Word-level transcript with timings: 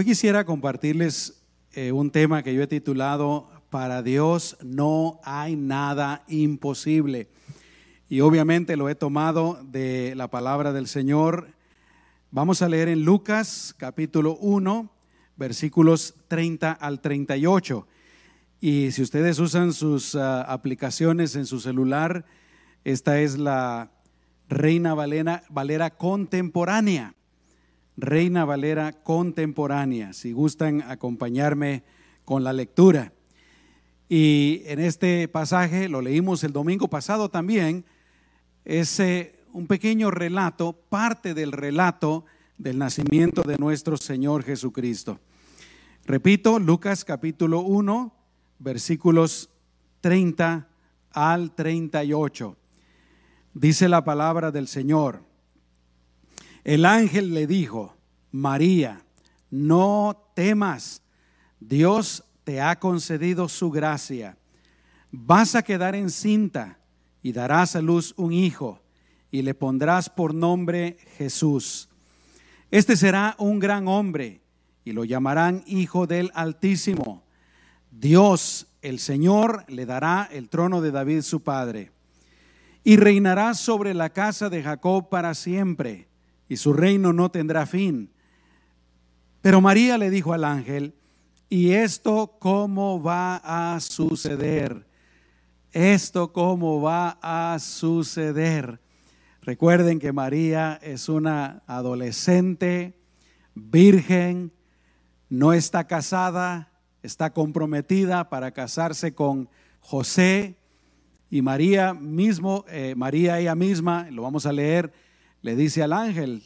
Hoy 0.00 0.06
quisiera 0.06 0.46
compartirles 0.46 1.42
eh, 1.74 1.92
un 1.92 2.10
tema 2.10 2.42
que 2.42 2.54
yo 2.54 2.62
he 2.62 2.66
titulado 2.66 3.50
Para 3.68 4.02
Dios 4.02 4.56
no 4.62 5.20
hay 5.24 5.56
nada 5.56 6.24
imposible. 6.26 7.28
Y 8.08 8.22
obviamente 8.22 8.78
lo 8.78 8.88
he 8.88 8.94
tomado 8.94 9.62
de 9.62 10.14
la 10.16 10.30
palabra 10.30 10.72
del 10.72 10.86
Señor. 10.86 11.48
Vamos 12.30 12.62
a 12.62 12.70
leer 12.70 12.88
en 12.88 13.04
Lucas 13.04 13.74
capítulo 13.76 14.38
1, 14.38 14.90
versículos 15.36 16.14
30 16.28 16.72
al 16.72 17.02
38. 17.02 17.86
Y 18.58 18.92
si 18.92 19.02
ustedes 19.02 19.38
usan 19.38 19.74
sus 19.74 20.14
ah, 20.14 20.40
aplicaciones 20.44 21.36
en 21.36 21.44
su 21.44 21.60
celular, 21.60 22.24
esta 22.84 23.20
es 23.20 23.36
la 23.36 23.90
Reina 24.48 24.94
Valera, 24.94 25.42
Valera 25.50 25.90
contemporánea. 25.90 27.14
Reina 27.96 28.44
Valera 28.44 28.92
contemporánea, 28.92 30.12
si 30.12 30.32
gustan 30.32 30.82
acompañarme 30.82 31.82
con 32.24 32.44
la 32.44 32.52
lectura. 32.52 33.12
Y 34.08 34.62
en 34.66 34.80
este 34.80 35.28
pasaje, 35.28 35.88
lo 35.88 36.00
leímos 36.00 36.42
el 36.44 36.52
domingo 36.52 36.88
pasado 36.88 37.28
también, 37.28 37.84
es 38.64 39.00
un 39.52 39.66
pequeño 39.66 40.10
relato, 40.10 40.72
parte 40.72 41.34
del 41.34 41.52
relato 41.52 42.24
del 42.58 42.78
nacimiento 42.78 43.42
de 43.42 43.56
nuestro 43.56 43.96
Señor 43.96 44.44
Jesucristo. 44.44 45.18
Repito, 46.04 46.58
Lucas 46.58 47.04
capítulo 47.04 47.60
1, 47.60 48.14
versículos 48.58 49.50
30 50.00 50.68
al 51.12 51.54
38. 51.54 52.56
Dice 53.54 53.88
la 53.88 54.04
palabra 54.04 54.50
del 54.50 54.68
Señor. 54.68 55.29
El 56.64 56.84
ángel 56.84 57.32
le 57.32 57.46
dijo, 57.46 57.96
María, 58.30 59.04
no 59.50 60.30
temas, 60.34 61.02
Dios 61.58 62.24
te 62.44 62.60
ha 62.60 62.78
concedido 62.78 63.48
su 63.48 63.70
gracia. 63.70 64.36
Vas 65.10 65.54
a 65.54 65.62
quedar 65.62 65.94
encinta 65.94 66.78
y 67.22 67.32
darás 67.32 67.76
a 67.76 67.82
luz 67.82 68.14
un 68.16 68.32
hijo 68.32 68.80
y 69.30 69.42
le 69.42 69.54
pondrás 69.54 70.08
por 70.10 70.34
nombre 70.34 70.98
Jesús. 71.16 71.88
Este 72.70 72.96
será 72.96 73.34
un 73.38 73.58
gran 73.58 73.88
hombre 73.88 74.40
y 74.84 74.92
lo 74.92 75.04
llamarán 75.04 75.64
Hijo 75.66 76.06
del 76.06 76.30
Altísimo. 76.34 77.24
Dios, 77.90 78.68
el 78.82 78.98
Señor, 78.98 79.64
le 79.68 79.86
dará 79.86 80.28
el 80.30 80.48
trono 80.48 80.80
de 80.80 80.90
David 80.90 81.22
su 81.22 81.42
padre 81.42 81.90
y 82.84 82.96
reinará 82.96 83.54
sobre 83.54 83.94
la 83.94 84.10
casa 84.10 84.48
de 84.48 84.62
Jacob 84.62 85.08
para 85.08 85.34
siempre 85.34 86.09
y 86.50 86.56
su 86.56 86.72
reino 86.72 87.12
no 87.12 87.30
tendrá 87.30 87.64
fin. 87.64 88.10
Pero 89.40 89.60
María 89.60 89.96
le 89.96 90.10
dijo 90.10 90.32
al 90.32 90.42
ángel, 90.42 90.94
¿y 91.48 91.70
esto 91.70 92.38
cómo 92.40 93.00
va 93.00 93.36
a 93.36 93.78
suceder? 93.78 94.84
¿Esto 95.70 96.32
cómo 96.32 96.82
va 96.82 97.18
a 97.22 97.56
suceder? 97.60 98.80
Recuerden 99.42 100.00
que 100.00 100.12
María 100.12 100.80
es 100.82 101.08
una 101.08 101.62
adolescente, 101.68 102.98
virgen, 103.54 104.52
no 105.28 105.52
está 105.52 105.86
casada, 105.86 106.72
está 107.04 107.32
comprometida 107.32 108.28
para 108.28 108.50
casarse 108.50 109.14
con 109.14 109.48
José. 109.78 110.56
Y 111.30 111.42
María 111.42 111.94
mismo, 111.94 112.64
eh, 112.68 112.94
María 112.96 113.38
ella 113.38 113.54
misma, 113.54 114.08
lo 114.10 114.22
vamos 114.22 114.46
a 114.46 114.52
leer, 114.52 114.92
le 115.42 115.56
dice 115.56 115.82
al 115.82 115.92
ángel, 115.92 116.42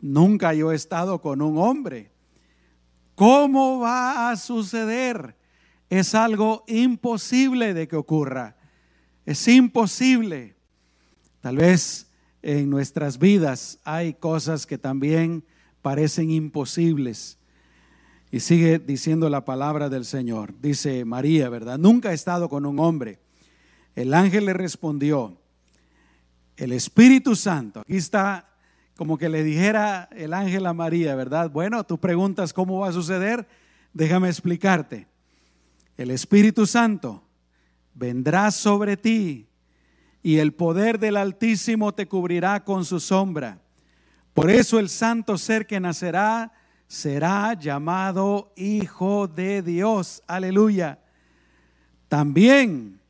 nunca 0.00 0.54
yo 0.54 0.72
he 0.72 0.76
estado 0.76 1.20
con 1.20 1.40
un 1.42 1.58
hombre. 1.58 2.10
¿Cómo 3.14 3.80
va 3.80 4.30
a 4.30 4.36
suceder? 4.36 5.36
Es 5.88 6.14
algo 6.14 6.64
imposible 6.66 7.72
de 7.72 7.88
que 7.88 7.96
ocurra. 7.96 8.56
Es 9.24 9.48
imposible. 9.48 10.56
Tal 11.40 11.56
vez 11.56 12.10
en 12.42 12.68
nuestras 12.68 13.18
vidas 13.18 13.78
hay 13.84 14.14
cosas 14.14 14.66
que 14.66 14.78
también 14.78 15.44
parecen 15.80 16.30
imposibles. 16.30 17.38
Y 18.30 18.40
sigue 18.40 18.78
diciendo 18.78 19.30
la 19.30 19.44
palabra 19.44 19.88
del 19.88 20.04
Señor. 20.04 20.52
Dice 20.60 21.04
María, 21.04 21.48
¿verdad? 21.48 21.78
Nunca 21.78 22.10
he 22.10 22.14
estado 22.14 22.48
con 22.48 22.66
un 22.66 22.78
hombre. 22.80 23.20
El 23.94 24.12
ángel 24.12 24.44
le 24.46 24.52
respondió, 24.52 25.40
el 26.56 26.72
Espíritu 26.72 27.36
Santo. 27.36 27.80
Aquí 27.80 27.96
está 27.96 28.48
como 28.96 29.18
que 29.18 29.28
le 29.28 29.44
dijera 29.44 30.08
el 30.12 30.32
ángel 30.32 30.66
a 30.66 30.72
María, 30.72 31.14
¿verdad? 31.14 31.50
Bueno, 31.50 31.84
tú 31.84 31.98
preguntas 31.98 32.52
cómo 32.52 32.80
va 32.80 32.88
a 32.88 32.92
suceder, 32.92 33.46
déjame 33.92 34.28
explicarte. 34.28 35.06
El 35.96 36.10
Espíritu 36.10 36.66
Santo 36.66 37.22
vendrá 37.94 38.50
sobre 38.50 38.96
ti 38.96 39.48
y 40.22 40.38
el 40.38 40.52
poder 40.52 40.98
del 40.98 41.16
Altísimo 41.16 41.94
te 41.94 42.08
cubrirá 42.08 42.64
con 42.64 42.84
su 42.84 43.00
sombra. 43.00 43.60
Por 44.34 44.50
eso 44.50 44.78
el 44.78 44.88
santo 44.88 45.38
ser 45.38 45.66
que 45.66 45.80
nacerá 45.80 46.52
será 46.88 47.54
llamado 47.54 48.52
Hijo 48.56 49.28
de 49.28 49.62
Dios. 49.62 50.22
Aleluya. 50.26 51.00
También 52.08 53.00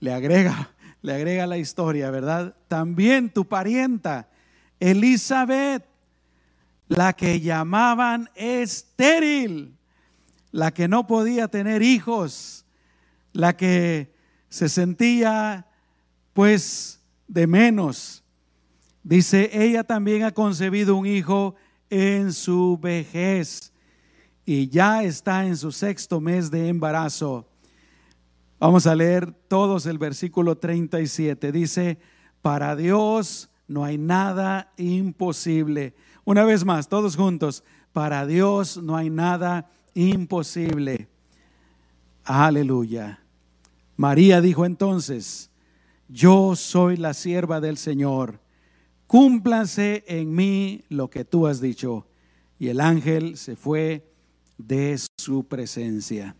le 0.00 0.12
agrega 0.12 0.73
le 1.04 1.12
agrega 1.12 1.46
la 1.46 1.58
historia, 1.58 2.10
¿verdad? 2.10 2.56
También 2.66 3.28
tu 3.28 3.46
parienta, 3.46 4.30
Elizabeth, 4.80 5.84
la 6.88 7.12
que 7.12 7.42
llamaban 7.42 8.30
estéril, 8.34 9.76
la 10.50 10.70
que 10.72 10.88
no 10.88 11.06
podía 11.06 11.48
tener 11.48 11.82
hijos, 11.82 12.64
la 13.34 13.54
que 13.54 14.14
se 14.48 14.70
sentía 14.70 15.66
pues 16.32 17.02
de 17.28 17.46
menos. 17.46 18.24
Dice, 19.02 19.50
ella 19.52 19.84
también 19.84 20.22
ha 20.22 20.32
concebido 20.32 20.96
un 20.96 21.04
hijo 21.04 21.54
en 21.90 22.32
su 22.32 22.78
vejez 22.80 23.74
y 24.46 24.70
ya 24.70 25.02
está 25.04 25.44
en 25.44 25.58
su 25.58 25.70
sexto 25.70 26.18
mes 26.18 26.50
de 26.50 26.68
embarazo. 26.68 27.46
Vamos 28.66 28.86
a 28.86 28.94
leer 28.94 29.30
todos 29.30 29.84
el 29.84 29.98
versículo 29.98 30.56
37. 30.56 31.52
Dice, 31.52 31.98
para 32.40 32.74
Dios 32.74 33.50
no 33.68 33.84
hay 33.84 33.98
nada 33.98 34.72
imposible. 34.78 35.94
Una 36.24 36.44
vez 36.44 36.64
más, 36.64 36.88
todos 36.88 37.14
juntos, 37.14 37.62
para 37.92 38.24
Dios 38.24 38.78
no 38.78 38.96
hay 38.96 39.10
nada 39.10 39.70
imposible. 39.92 41.08
Aleluya. 42.24 43.20
María 43.98 44.40
dijo 44.40 44.64
entonces, 44.64 45.50
yo 46.08 46.56
soy 46.56 46.96
la 46.96 47.12
sierva 47.12 47.60
del 47.60 47.76
Señor, 47.76 48.40
cúmplase 49.06 50.04
en 50.06 50.34
mí 50.34 50.86
lo 50.88 51.10
que 51.10 51.26
tú 51.26 51.48
has 51.48 51.60
dicho. 51.60 52.06
Y 52.58 52.68
el 52.68 52.80
ángel 52.80 53.36
se 53.36 53.56
fue 53.56 54.10
de 54.56 54.98
su 55.18 55.44
presencia. 55.46 56.34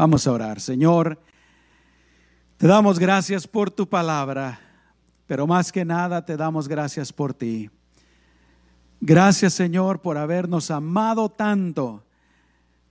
Vamos 0.00 0.26
a 0.26 0.32
orar. 0.32 0.62
Señor, 0.62 1.20
te 2.56 2.66
damos 2.66 2.98
gracias 2.98 3.46
por 3.46 3.70
tu 3.70 3.86
palabra, 3.86 4.58
pero 5.26 5.46
más 5.46 5.70
que 5.70 5.84
nada 5.84 6.24
te 6.24 6.38
damos 6.38 6.68
gracias 6.68 7.12
por 7.12 7.34
ti. 7.34 7.68
Gracias 8.98 9.52
Señor 9.52 10.00
por 10.00 10.16
habernos 10.16 10.70
amado 10.70 11.28
tanto 11.28 12.02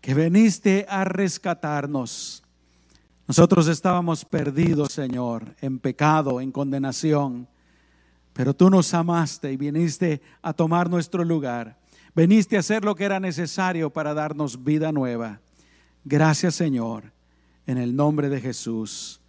que 0.02 0.14
veniste 0.14 0.86
a 0.88 1.04
rescatarnos. 1.04 2.44
Nosotros 3.28 3.68
estábamos 3.68 4.24
perdidos, 4.24 4.94
Señor, 4.94 5.56
en 5.62 5.80
pecado, 5.80 6.40
en 6.40 6.52
condenación, 6.52 7.48
pero 8.34 8.54
tú 8.54 8.70
nos 8.70 8.94
amaste 8.94 9.52
y 9.52 9.58
viniste 9.58 10.22
a 10.44 10.54
tomar 10.54 10.92
nuestro 10.92 11.24
lugar. 11.24 11.76
Veniste 12.14 12.56
a 12.56 12.60
hacer 12.60 12.86
lo 12.86 12.94
que 12.94 13.06
era 13.06 13.20
necesario 13.20 13.90
para 13.90 14.14
darnos 14.14 14.64
vida 14.64 14.92
nueva. 14.92 15.40
Gracias 16.06 16.56
Señor, 16.56 17.12
en 17.68 17.78
el 17.78 17.96
nombre 17.96 18.30
de 18.30 18.40
Jesús. 18.40 19.20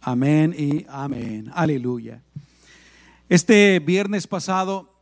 Amén 0.00 0.54
y 0.58 0.84
amén. 0.88 1.50
Aleluya. 1.54 2.20
Este 3.28 3.78
viernes 3.78 4.26
pasado 4.26 4.92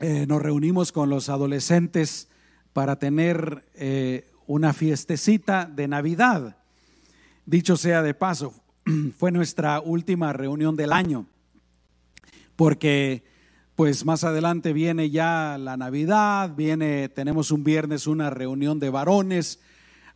eh, 0.00 0.26
nos 0.26 0.42
reunimos 0.42 0.90
con 0.90 1.10
los 1.10 1.28
adolescentes 1.28 2.28
para 2.72 2.96
tener 2.96 3.64
eh, 3.74 4.28
una 4.46 4.72
fiestecita 4.72 5.64
de 5.64 5.86
Navidad. 5.86 6.56
Dicho 7.46 7.76
sea 7.76 8.02
de 8.02 8.14
paso, 8.14 8.52
fue 9.18 9.30
nuestra 9.30 9.80
última 9.80 10.32
reunión 10.32 10.74
del 10.74 10.92
año, 10.92 11.26
porque 12.56 13.22
pues 13.76 14.04
más 14.04 14.24
adelante 14.24 14.72
viene 14.72 15.08
ya 15.10 15.56
la 15.58 15.76
Navidad, 15.76 16.54
viene, 16.56 17.08
tenemos 17.08 17.52
un 17.52 17.62
viernes 17.62 18.08
una 18.08 18.28
reunión 18.28 18.80
de 18.80 18.90
varones, 18.90 19.60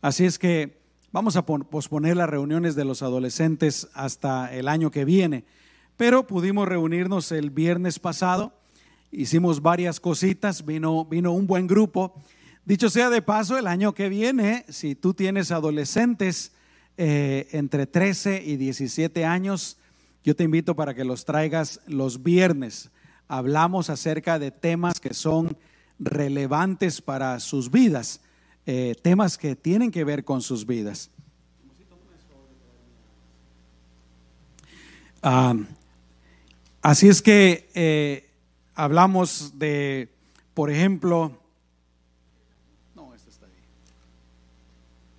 Así 0.01 0.25
es 0.25 0.39
que 0.39 0.79
vamos 1.11 1.35
a 1.35 1.45
posponer 1.45 2.17
las 2.17 2.29
reuniones 2.29 2.75
de 2.75 2.85
los 2.85 3.01
adolescentes 3.01 3.87
hasta 3.93 4.53
el 4.53 4.67
año 4.67 4.91
que 4.91 5.05
viene. 5.05 5.45
Pero 5.95 6.27
pudimos 6.27 6.67
reunirnos 6.67 7.31
el 7.31 7.49
viernes 7.49 7.99
pasado, 7.99 8.53
hicimos 9.11 9.61
varias 9.61 9.99
cositas, 9.99 10.65
vino, 10.65 11.05
vino 11.05 11.31
un 11.31 11.47
buen 11.47 11.67
grupo 11.67 12.13
Dicho 12.67 12.89
sea 12.89 13.09
de 13.09 13.21
paso, 13.21 13.57
el 13.57 13.65
año 13.65 13.93
que 13.93 14.09
viene, 14.09 14.65
si 14.67 14.93
tú 14.93 15.13
tienes 15.13 15.51
adolescentes 15.51 16.51
eh, 16.97 17.47
entre 17.53 17.87
13 17.87 18.43
y 18.45 18.57
17 18.57 19.23
años, 19.23 19.77
yo 20.21 20.35
te 20.35 20.43
invito 20.43 20.75
para 20.75 20.93
que 20.93 21.05
los 21.05 21.23
traigas 21.23 21.79
los 21.87 22.23
viernes. 22.23 22.91
Hablamos 23.29 23.89
acerca 23.89 24.37
de 24.37 24.51
temas 24.51 24.99
que 24.99 25.13
son 25.13 25.55
relevantes 25.97 27.01
para 27.01 27.39
sus 27.39 27.71
vidas, 27.71 28.19
eh, 28.69 28.95
temas 29.01 29.37
que 29.37 29.55
tienen 29.55 29.91
que 29.91 30.03
ver 30.03 30.25
con 30.25 30.41
sus 30.41 30.67
vidas. 30.67 31.09
Ah, 35.23 35.55
así 36.81 37.07
es 37.07 37.21
que 37.21 37.69
eh, 37.73 38.29
hablamos 38.75 39.57
de, 39.57 40.09
por 40.53 40.69
ejemplo, 40.69 41.39
no, 42.93 43.15
está 43.15 43.45
ahí. 43.45 43.53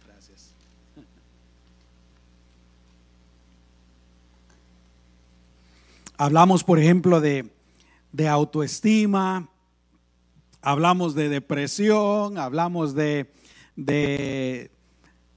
Gracias. 0.07 0.55
Hablamos, 6.19 6.65
por 6.65 6.79
ejemplo, 6.79 7.23
de, 7.23 7.51
de 8.13 8.29
autoestima, 8.29 9.49
hablamos 10.61 11.15
de 11.15 11.31
depresión, 11.31 12.37
hablamos 12.37 12.95
de, 12.95 13.38
de 13.79 14.73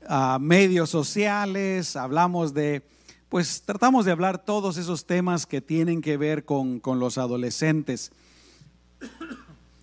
ah, 0.08 0.40
medios 0.42 0.90
sociales, 0.90 1.96
hablamos 1.96 2.54
de, 2.54 2.82
pues 3.30 3.62
tratamos 3.62 4.06
de 4.06 4.12
hablar 4.12 4.44
todos 4.44 4.78
esos 4.78 5.06
temas 5.06 5.46
que 5.46 5.62
tienen 5.62 6.02
que 6.02 6.18
ver 6.18 6.44
con, 6.44 6.80
con 6.80 7.00
los 7.00 7.20
adolescentes. 7.20 8.12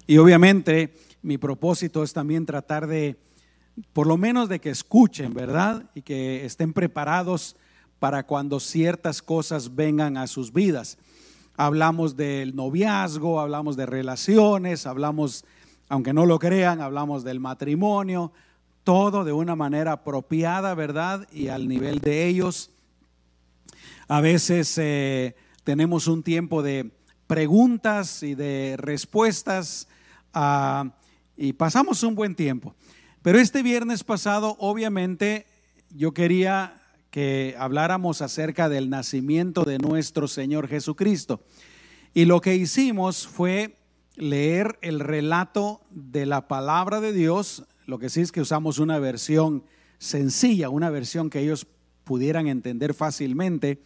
Y 0.09 0.19
obviamente 0.19 0.93
mi 1.23 1.39
propósito 1.39 2.03
es 2.03 2.13
también 2.13 2.47
tratar 2.47 2.89
de, 2.89 3.17
por 3.93 4.09
lo 4.09 4.17
menos 4.17 4.49
de 4.49 4.59
que 4.61 4.71
escuchen, 4.71 5.35
¿verdad? 5.35 5.85
Y 5.95 6.03
que 6.03 6.45
estén 6.45 6.73
preparados 6.73 7.55
para 8.01 8.25
cuando 8.27 8.59
ciertas 8.59 9.23
cosas 9.23 9.77
vengan 9.77 10.17
a 10.17 10.27
sus 10.27 10.53
vidas 10.53 10.99
hablamos 11.59 12.17
del 12.17 12.55
noviazgo, 12.55 13.41
hablamos 13.41 13.77
de 13.77 13.85
relaciones, 13.85 14.87
hablamos, 14.87 15.45
aunque 15.89 16.13
no 16.13 16.25
lo 16.25 16.39
crean, 16.39 16.81
hablamos 16.81 17.25
del 17.25 17.41
matrimonio, 17.41 18.33
todo 18.89 19.23
de 19.23 19.35
una 19.35 19.55
manera 19.55 19.93
apropiada, 19.93 20.75
¿verdad? 20.75 21.29
Y 21.31 21.49
al 21.49 21.69
nivel 21.69 21.99
de 21.99 22.27
ellos. 22.27 22.71
A 24.09 24.23
veces 24.23 24.79
eh, 24.79 25.37
tenemos 25.63 26.07
un 26.07 26.23
tiempo 26.23 26.63
de 26.63 26.91
preguntas 27.27 28.23
y 28.23 28.35
de 28.35 28.77
respuestas 28.79 29.89
ah, 30.33 30.91
y 31.37 31.53
pasamos 31.53 32.03
un 32.03 32.15
buen 32.15 32.35
tiempo. 32.35 32.75
Pero 33.21 33.39
este 33.39 33.63
viernes 33.63 34.05
pasado, 34.05 34.57
obviamente, 34.59 35.45
yo 35.91 36.15
quería 36.15 36.81
que 37.11 37.57
habláramos 37.59 38.23
acerca 38.23 38.71
del 38.71 38.89
nacimiento 38.89 39.65
de 39.65 39.77
nuestro 39.77 40.29
Señor 40.29 40.67
Jesucristo. 40.67 41.43
Y 42.15 42.25
lo 42.25 42.41
que 42.41 42.57
hicimos 42.57 43.27
fue 43.29 43.77
leer 44.17 44.79
el 44.81 45.01
relato 45.01 45.83
de 45.91 46.25
la 46.25 46.49
palabra 46.49 47.03
de 47.03 47.13
Dios, 47.13 47.67
lo 47.89 47.99
que 47.99 48.11
sí 48.11 48.21
es 48.21 48.33
que 48.33 48.43
usamos 48.43 48.79
una 48.79 48.99
versión 48.99 49.65
sencilla, 49.97 50.69
una 50.69 50.91
versión 50.91 51.31
que 51.31 51.41
ellos 51.41 51.67
pudieran 52.05 52.47
entender 52.47 52.93
fácilmente. 52.93 53.83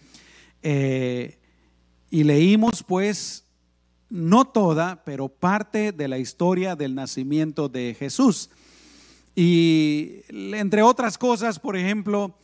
Eh, 0.61 1.39
y 2.11 2.25
leímos 2.25 2.83
pues, 2.83 3.45
no 4.11 4.45
toda, 4.45 5.05
pero 5.05 5.29
parte 5.29 5.93
de 5.93 6.09
la 6.09 6.19
historia 6.19 6.75
del 6.75 6.97
nacimiento 6.97 7.69
de 7.69 7.95
Jesús. 7.97 8.51
Y 9.37 10.23
entre 10.29 10.83
otras 10.83 11.17
cosas, 11.17 11.61
por 11.61 11.77
ejemplo, 11.77 12.37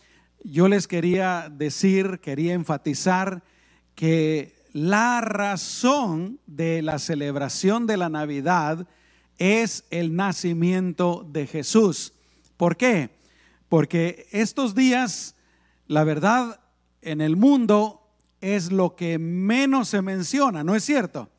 yo 0.44 0.68
les 0.68 0.86
quería 0.86 1.50
decir, 1.50 2.20
quería 2.22 2.54
enfatizar 2.54 3.42
que 3.96 4.54
la 4.72 5.22
razón 5.22 6.38
de 6.46 6.82
la 6.82 7.00
celebración 7.00 7.88
de 7.88 7.96
la 7.96 8.08
Navidad 8.08 8.86
es 9.38 9.84
el 9.90 10.14
nacimiento 10.14 11.26
de 11.30 11.46
Jesús. 11.46 12.12
¿Por 12.56 12.76
qué? 12.76 13.10
Porque 13.68 14.26
estos 14.32 14.74
días, 14.74 15.36
la 15.86 16.04
verdad, 16.04 16.60
en 17.02 17.20
el 17.20 17.36
mundo 17.36 18.02
es 18.40 18.72
lo 18.72 18.96
que 18.96 19.18
menos 19.18 19.88
se 19.88 20.02
menciona, 20.02 20.64
¿no 20.64 20.74
es 20.74 20.84
cierto? 20.84 21.30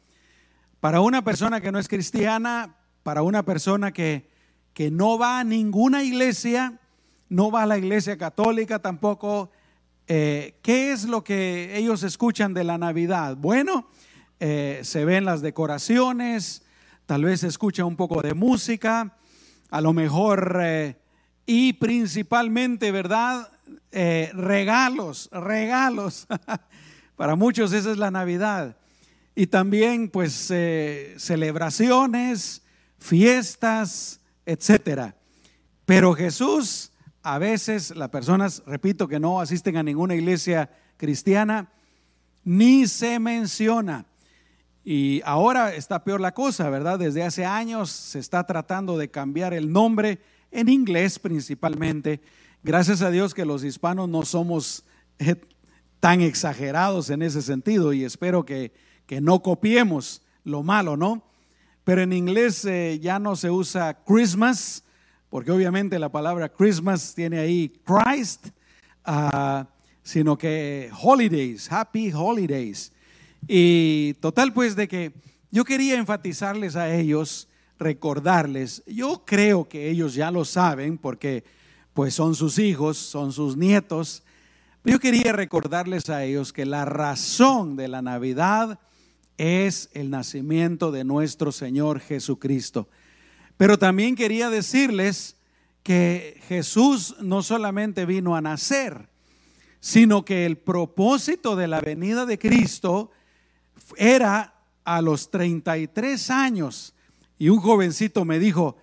Para 0.80 1.01
una 1.01 1.24
persona 1.24 1.62
que 1.62 1.72
no 1.72 1.80
es 1.80 1.88
cristiana, 1.88 2.78
para 3.04 3.22
una 3.22 3.44
persona 3.44 3.92
que, 3.92 4.30
que 4.74 4.92
no 4.92 5.18
va 5.18 5.40
a 5.40 5.44
ninguna 5.44 6.04
iglesia, 6.04 6.80
no 7.28 7.51
va 7.51 7.63
a 7.63 7.68
la 7.68 7.78
iglesia 7.78 8.18
católica 8.18 8.80
tampoco. 8.80 9.51
Eh, 10.07 10.56
¿Qué 10.62 10.92
es 10.92 11.06
lo 11.06 11.24
que 11.24 11.78
ellos 11.78 12.04
escuchan 12.04 12.54
de 12.54 12.63
la 12.63 12.78
Navidad? 12.78 13.36
Bueno, 13.38 13.88
eh, 14.40 14.80
se 14.84 15.06
ven 15.06 15.25
las 15.25 15.42
decoraciones, 15.42 16.63
tal 17.10 17.26
vez 17.26 17.44
escucha 17.44 17.86
un 17.86 17.96
poco 17.96 18.22
de 18.22 18.36
música, 18.36 19.18
a 19.72 19.82
lo 19.82 19.94
mejor, 19.94 20.60
eh, 20.62 20.96
y 21.44 21.74
principalmente, 21.74 22.92
¿verdad? 22.92 23.50
regalos, 23.92 25.28
regalos. 25.32 26.28
Para 27.16 27.36
muchos 27.36 27.74
esa 27.74 27.90
es 27.90 27.98
la 27.98 28.12
Navidad. 28.12 28.78
Y 29.34 29.48
también, 29.48 30.10
pues, 30.10 30.54
celebraciones, 31.18 32.62
fiestas, 33.00 34.22
etcétera. 34.46 35.16
Pero 35.86 36.14
Jesús 36.14 36.92
a 37.24 37.40
veces 37.40 37.96
las 37.96 38.10
personas, 38.10 38.62
repito, 38.68 39.08
que 39.08 39.20
no 39.20 39.42
asisten 39.42 39.78
a 39.78 39.84
ninguna 39.84 40.14
iglesia 40.14 40.70
cristiana, 40.96 41.72
ni 42.44 42.86
se 42.86 43.18
menciona. 43.18 44.06
Y 44.84 45.22
ahora 45.26 45.76
está 45.76 46.04
peor 46.04 46.22
la 46.22 46.34
cosa, 46.34 46.70
¿verdad? 46.70 47.00
Desde 47.00 47.24
hace 47.24 47.46
años 47.46 47.90
se 47.90 48.20
está 48.20 48.46
tratando 48.46 48.98
de 48.98 49.12
cambiar 49.12 49.54
el 49.54 49.72
nombre 49.72 50.20
en 50.52 50.70
inglés 50.70 51.20
principalmente. 51.20 52.22
Gracias 52.64 53.02
a 53.02 53.12
Dios 53.12 53.34
que 53.34 53.46
los 53.46 53.64
hispanos 53.64 54.10
no 54.10 54.24
somos 54.24 54.84
eh, 55.20 55.36
tan 56.00 56.22
exagerados 56.22 57.10
en 57.10 57.22
ese 57.22 57.42
sentido 57.42 57.94
y 57.94 58.04
espero 58.04 58.46
que, 58.46 58.72
que 59.06 59.22
no 59.22 59.42
copiemos 59.42 60.22
lo 60.44 60.64
malo, 60.64 60.98
¿no? 60.98 61.24
Pero 61.84 62.02
en 62.02 62.14
inglés 62.14 62.64
eh, 62.66 63.00
ya 63.02 63.20
no 63.20 63.36
se 63.36 63.50
usa 63.50 64.04
Christmas, 64.06 64.84
porque 65.30 65.52
obviamente 65.52 66.00
la 66.00 66.10
palabra 66.10 66.50
Christmas 66.50 67.13
tiene 67.15 67.39
ahí 67.39 67.74
Christ, 67.84 68.50
ah, 69.06 69.68
sino 70.03 70.38
que 70.38 70.92
holidays, 71.01 71.72
happy 71.72 72.12
holidays. 72.13 72.92
Y 73.48 74.13
total 74.15 74.53
pues 74.53 74.75
de 74.75 74.88
que 74.88 75.13
yo 75.51 75.65
quería 75.65 75.98
enfatizarles 75.98 76.75
a 76.75 76.93
ellos, 76.93 77.48
recordarles, 77.79 78.84
yo 78.86 79.24
creo 79.25 79.67
que 79.67 79.89
ellos 79.89 80.13
ya 80.13 80.31
lo 80.31 80.46
saben 80.46 80.98
porque 80.98 81.43
pues 81.93 82.13
son 82.13 82.36
sus 82.36 82.60
hijos, 82.60 82.98
son 82.98 83.31
sus 83.31 83.58
nietos, 83.58 84.24
yo 84.86 85.00
quería 85.00 85.34
recordarles 85.34 86.10
a 86.10 86.24
ellos 86.24 86.53
que 86.53 86.65
la 86.65 86.86
razón 86.86 87.75
de 87.75 87.88
la 87.88 88.01
Navidad 88.01 88.79
es 89.38 89.89
el 89.93 90.10
nacimiento 90.10 90.91
de 90.91 91.03
nuestro 91.03 91.51
Señor 91.51 92.00
Jesucristo. 92.00 92.88
Pero 93.58 93.77
también 93.77 94.15
quería 94.15 94.50
decirles 94.50 95.36
que 95.84 96.41
Jesús 96.48 97.15
no 97.22 97.43
solamente 97.43 98.05
vino 98.05 98.36
a 98.36 98.41
nacer, 98.41 99.10
sino 99.79 100.24
que 100.24 100.46
el 100.46 100.58
propósito 100.58 101.55
de 101.55 101.67
la 101.67 101.81
venida 101.81 102.25
de 102.25 102.39
Cristo 102.39 103.12
era 103.98 104.53
a 104.83 105.01
los 105.01 105.29
33 105.29 106.29
años. 106.29 106.93
Y 107.38 107.50
un 107.50 107.59
jovencito 107.59 108.25
me 108.25 108.39
dijo, 108.39 108.77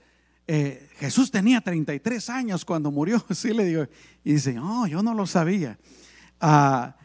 eh, 0.46 0.88
Jesús 0.96 1.30
tenía 1.30 1.60
33 1.60 2.30
años 2.30 2.64
cuando 2.64 2.90
murió. 2.90 3.24
Sí 3.34 3.52
le 3.52 3.64
digo. 3.64 3.86
Y 4.24 4.34
dice, 4.34 4.54
no, 4.54 4.86
yo 4.86 5.02
no 5.02 5.14
lo 5.14 5.26
sabía. 5.26 5.78
Ah, 6.40 6.96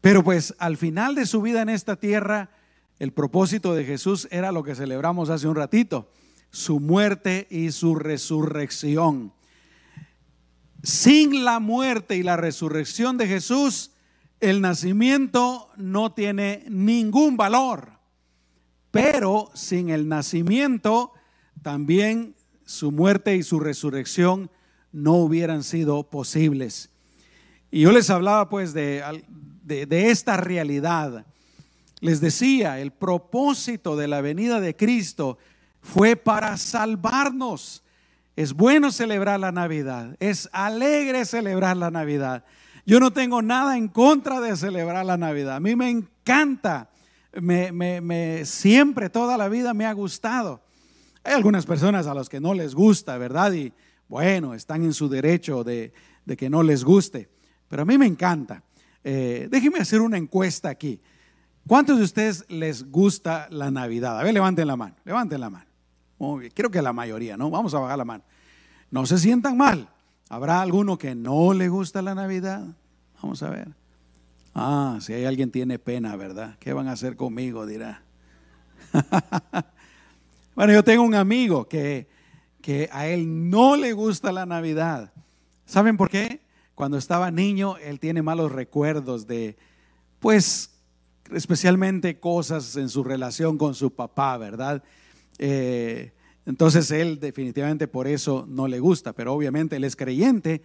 pero 0.00 0.24
pues 0.24 0.54
al 0.58 0.76
final 0.76 1.14
de 1.14 1.26
su 1.26 1.42
vida 1.42 1.62
en 1.62 1.68
esta 1.68 1.96
tierra, 1.96 2.50
el 2.98 3.12
propósito 3.12 3.74
de 3.74 3.84
Jesús 3.84 4.28
era 4.30 4.52
lo 4.52 4.62
que 4.62 4.74
celebramos 4.74 5.30
hace 5.30 5.48
un 5.48 5.56
ratito 5.56 6.10
su 6.50 6.80
muerte 6.80 7.46
y 7.50 7.70
su 7.72 7.94
resurrección. 7.94 9.32
Sin 10.82 11.44
la 11.44 11.60
muerte 11.60 12.16
y 12.16 12.22
la 12.22 12.36
resurrección 12.36 13.16
de 13.16 13.26
Jesús, 13.26 13.92
el 14.40 14.60
nacimiento 14.60 15.70
no 15.76 16.12
tiene 16.12 16.64
ningún 16.68 17.36
valor. 17.36 17.92
Pero 18.90 19.50
sin 19.54 19.90
el 19.90 20.08
nacimiento, 20.08 21.12
también 21.62 22.34
su 22.64 22.90
muerte 22.90 23.36
y 23.36 23.42
su 23.42 23.60
resurrección 23.60 24.50
no 24.92 25.14
hubieran 25.14 25.62
sido 25.62 26.02
posibles. 26.04 26.90
Y 27.70 27.82
yo 27.82 27.92
les 27.92 28.10
hablaba 28.10 28.48
pues 28.48 28.72
de, 28.72 29.02
de, 29.62 30.10
esta 30.10 30.36
realidad. 30.36 31.26
Les 32.00 32.20
decía, 32.20 32.80
el 32.80 32.90
propósito 32.90 33.96
de 33.96 34.08
la 34.08 34.20
venida 34.20 34.60
de 34.60 34.74
Cristo 34.74 35.38
fue 35.80 36.16
para 36.16 36.56
salvarnos. 36.56 37.84
Es 38.34 38.54
bueno 38.54 38.90
celebrar 38.90 39.38
la 39.38 39.52
Navidad, 39.52 40.16
es 40.18 40.48
alegre 40.52 41.24
celebrar 41.26 41.76
la 41.76 41.90
Navidad. 41.90 42.44
Yo 42.86 43.00
no 43.00 43.12
tengo 43.12 43.42
nada 43.42 43.76
en 43.76 43.88
contra 43.88 44.40
de 44.40 44.56
celebrar 44.56 45.04
la 45.04 45.16
Navidad. 45.16 45.56
A 45.56 45.60
mí 45.60 45.76
me 45.76 45.90
encanta, 45.90 46.90
me, 47.40 48.44
siempre, 48.44 49.10
toda 49.10 49.36
la 49.36 49.48
vida 49.48 49.74
me 49.74 49.86
ha 49.86 49.92
gustado. 49.92 50.62
Hay 51.22 51.34
algunas 51.34 51.66
personas 51.66 52.06
a 52.06 52.14
las 52.14 52.28
que 52.28 52.40
no 52.40 52.54
les 52.54 52.74
gusta, 52.74 53.18
¿verdad? 53.18 53.52
Y 53.52 53.72
bueno, 54.08 54.54
están 54.54 54.82
en 54.82 54.94
su 54.94 55.08
derecho 55.08 55.62
de, 55.64 55.92
de 56.24 56.36
que 56.36 56.48
no 56.48 56.62
les 56.62 56.84
guste, 56.84 57.28
pero 57.68 57.82
a 57.82 57.84
mí 57.84 57.98
me 57.98 58.06
encanta. 58.06 58.62
Eh, 59.04 59.48
déjenme 59.50 59.78
hacer 59.78 60.00
una 60.00 60.16
encuesta 60.16 60.68
aquí. 60.68 61.00
¿Cuántos 61.66 61.98
de 61.98 62.04
ustedes 62.04 62.44
les 62.48 62.90
gusta 62.90 63.46
la 63.50 63.70
Navidad? 63.70 64.18
A 64.18 64.22
ver, 64.22 64.34
levanten 64.34 64.66
la 64.66 64.76
mano, 64.76 64.96
levanten 65.04 65.40
la 65.40 65.50
mano. 65.50 65.66
Muy 66.18 66.40
bien, 66.40 66.52
creo 66.54 66.70
que 66.70 66.82
la 66.82 66.92
mayoría, 66.92 67.36
¿no? 67.36 67.50
Vamos 67.50 67.74
a 67.74 67.78
bajar 67.78 67.98
la 67.98 68.04
mano. 68.04 68.24
No 68.90 69.06
se 69.06 69.18
sientan 69.18 69.56
mal. 69.56 69.88
¿Habrá 70.30 70.62
alguno 70.62 70.96
que 70.96 71.16
no 71.16 71.52
le 71.54 71.68
gusta 71.68 72.02
la 72.02 72.14
Navidad? 72.14 72.64
Vamos 73.20 73.42
a 73.42 73.50
ver. 73.50 73.66
Ah, 74.54 74.96
si 75.00 75.12
hay 75.12 75.24
alguien 75.24 75.50
tiene 75.50 75.80
pena, 75.80 76.14
¿verdad? 76.14 76.56
¿Qué 76.60 76.72
van 76.72 76.86
a 76.86 76.92
hacer 76.92 77.16
conmigo? 77.16 77.66
Dirá. 77.66 78.04
bueno, 80.54 80.72
yo 80.72 80.84
tengo 80.84 81.02
un 81.02 81.16
amigo 81.16 81.68
que, 81.68 82.08
que 82.62 82.88
a 82.92 83.08
él 83.08 83.50
no 83.50 83.74
le 83.74 83.92
gusta 83.92 84.30
la 84.30 84.46
Navidad. 84.46 85.12
¿Saben 85.66 85.96
por 85.96 86.08
qué? 86.08 86.42
Cuando 86.76 86.96
estaba 86.96 87.32
niño, 87.32 87.76
él 87.78 87.98
tiene 87.98 88.22
malos 88.22 88.52
recuerdos 88.52 89.26
de, 89.26 89.58
pues, 90.20 90.70
especialmente 91.34 92.20
cosas 92.20 92.76
en 92.76 92.88
su 92.88 93.02
relación 93.02 93.58
con 93.58 93.74
su 93.74 93.92
papá, 93.92 94.38
¿verdad? 94.38 94.84
Eh, 95.38 96.12
entonces 96.46 96.90
él 96.90 97.20
definitivamente 97.20 97.86
por 97.88 98.06
eso 98.06 98.46
no 98.48 98.68
le 98.68 98.80
gusta, 98.80 99.12
pero 99.12 99.34
obviamente 99.34 99.76
él 99.76 99.84
es 99.84 99.96
creyente 99.96 100.62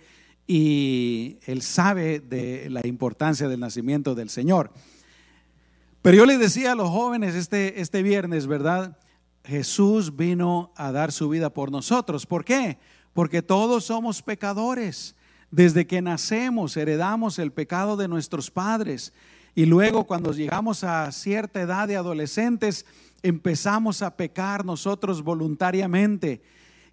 y 0.47 1.37
él 1.45 1.61
sabe 1.61 2.19
de 2.19 2.69
la 2.69 2.85
importancia 2.85 3.47
del 3.47 3.59
nacimiento 3.59 4.15
del 4.15 4.29
Señor. 4.29 4.71
Pero 6.01 6.17
yo 6.17 6.25
le 6.25 6.37
decía 6.37 6.73
a 6.73 6.75
los 6.75 6.89
jóvenes 6.89 7.33
este, 7.33 7.81
este 7.81 8.03
viernes, 8.03 8.45
¿verdad? 8.45 8.97
Jesús 9.43 10.15
vino 10.15 10.71
a 10.75 10.91
dar 10.91 11.11
su 11.11 11.29
vida 11.29 11.49
por 11.49 11.71
nosotros. 11.71 12.25
¿Por 12.25 12.45
qué? 12.45 12.77
Porque 13.13 13.41
todos 13.41 13.85
somos 13.85 14.21
pecadores. 14.21 15.15
Desde 15.49 15.87
que 15.87 16.01
nacemos 16.01 16.77
heredamos 16.77 17.39
el 17.39 17.51
pecado 17.51 17.97
de 17.97 18.07
nuestros 18.07 18.51
padres. 18.51 19.13
Y 19.55 19.65
luego 19.65 20.05
cuando 20.05 20.33
llegamos 20.33 20.83
a 20.83 21.11
cierta 21.11 21.61
edad 21.61 21.87
de 21.87 21.95
adolescentes, 21.95 22.85
empezamos 23.25 24.03
a 24.03 24.15
pecar 24.15 24.63
nosotros 24.63 25.23
voluntariamente. 25.23 26.43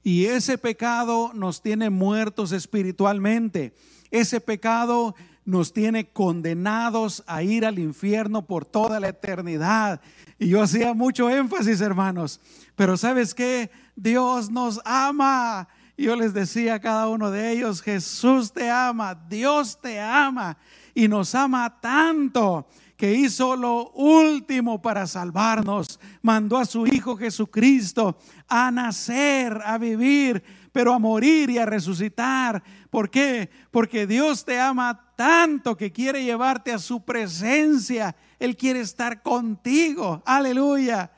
Y 0.02 0.24
ese 0.24 0.56
pecado 0.56 1.30
nos 1.34 1.60
tiene 1.60 1.90
muertos 1.90 2.52
espiritualmente. 2.52 3.74
Ese 4.10 4.40
pecado 4.40 5.14
nos 5.44 5.74
tiene 5.74 6.08
condenados 6.08 7.22
a 7.26 7.42
ir 7.42 7.66
al 7.66 7.78
infierno 7.78 8.46
por 8.46 8.64
toda 8.64 8.98
la 8.98 9.08
eternidad. 9.08 10.00
Y 10.38 10.48
yo 10.48 10.62
hacía 10.62 10.94
mucho 10.94 11.28
énfasis, 11.28 11.82
hermanos. 11.82 12.40
Pero 12.76 12.96
¿sabes 12.96 13.34
qué? 13.34 13.70
Dios 13.94 14.50
nos 14.50 14.80
ama. 14.86 15.68
Yo 15.98 16.16
les 16.16 16.32
decía 16.32 16.74
a 16.74 16.80
cada 16.80 17.08
uno 17.08 17.30
de 17.30 17.52
ellos, 17.52 17.82
Jesús 17.82 18.52
te 18.52 18.70
ama, 18.70 19.14
Dios 19.28 19.78
te 19.80 20.00
ama 20.00 20.56
y 20.94 21.06
nos 21.08 21.34
ama 21.34 21.78
tanto 21.80 22.66
que 23.02 23.14
hizo 23.14 23.56
lo 23.56 23.90
último 23.94 24.80
para 24.80 25.08
salvarnos. 25.08 25.98
Mandó 26.22 26.56
a 26.56 26.64
su 26.64 26.86
Hijo 26.86 27.16
Jesucristo 27.16 28.16
a 28.46 28.70
nacer, 28.70 29.58
a 29.64 29.76
vivir, 29.76 30.40
pero 30.70 30.92
a 30.94 31.00
morir 31.00 31.50
y 31.50 31.58
a 31.58 31.66
resucitar. 31.66 32.62
¿Por 32.90 33.10
qué? 33.10 33.50
Porque 33.72 34.06
Dios 34.06 34.44
te 34.44 34.60
ama 34.60 35.14
tanto 35.16 35.76
que 35.76 35.90
quiere 35.90 36.22
llevarte 36.22 36.72
a 36.72 36.78
su 36.78 37.04
presencia. 37.04 38.14
Él 38.38 38.56
quiere 38.56 38.78
estar 38.78 39.20
contigo. 39.20 40.22
Aleluya. 40.24 41.10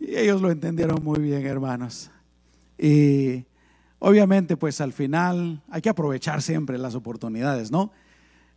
Y 0.00 0.16
ellos 0.16 0.42
lo 0.42 0.50
entendieron 0.50 1.00
muy 1.00 1.20
bien, 1.20 1.46
hermanos. 1.46 2.10
Y 2.76 3.44
obviamente, 4.00 4.56
pues 4.56 4.80
al 4.80 4.92
final 4.92 5.62
hay 5.70 5.80
que 5.80 5.90
aprovechar 5.90 6.42
siempre 6.42 6.76
las 6.76 6.96
oportunidades, 6.96 7.70
¿no? 7.70 7.92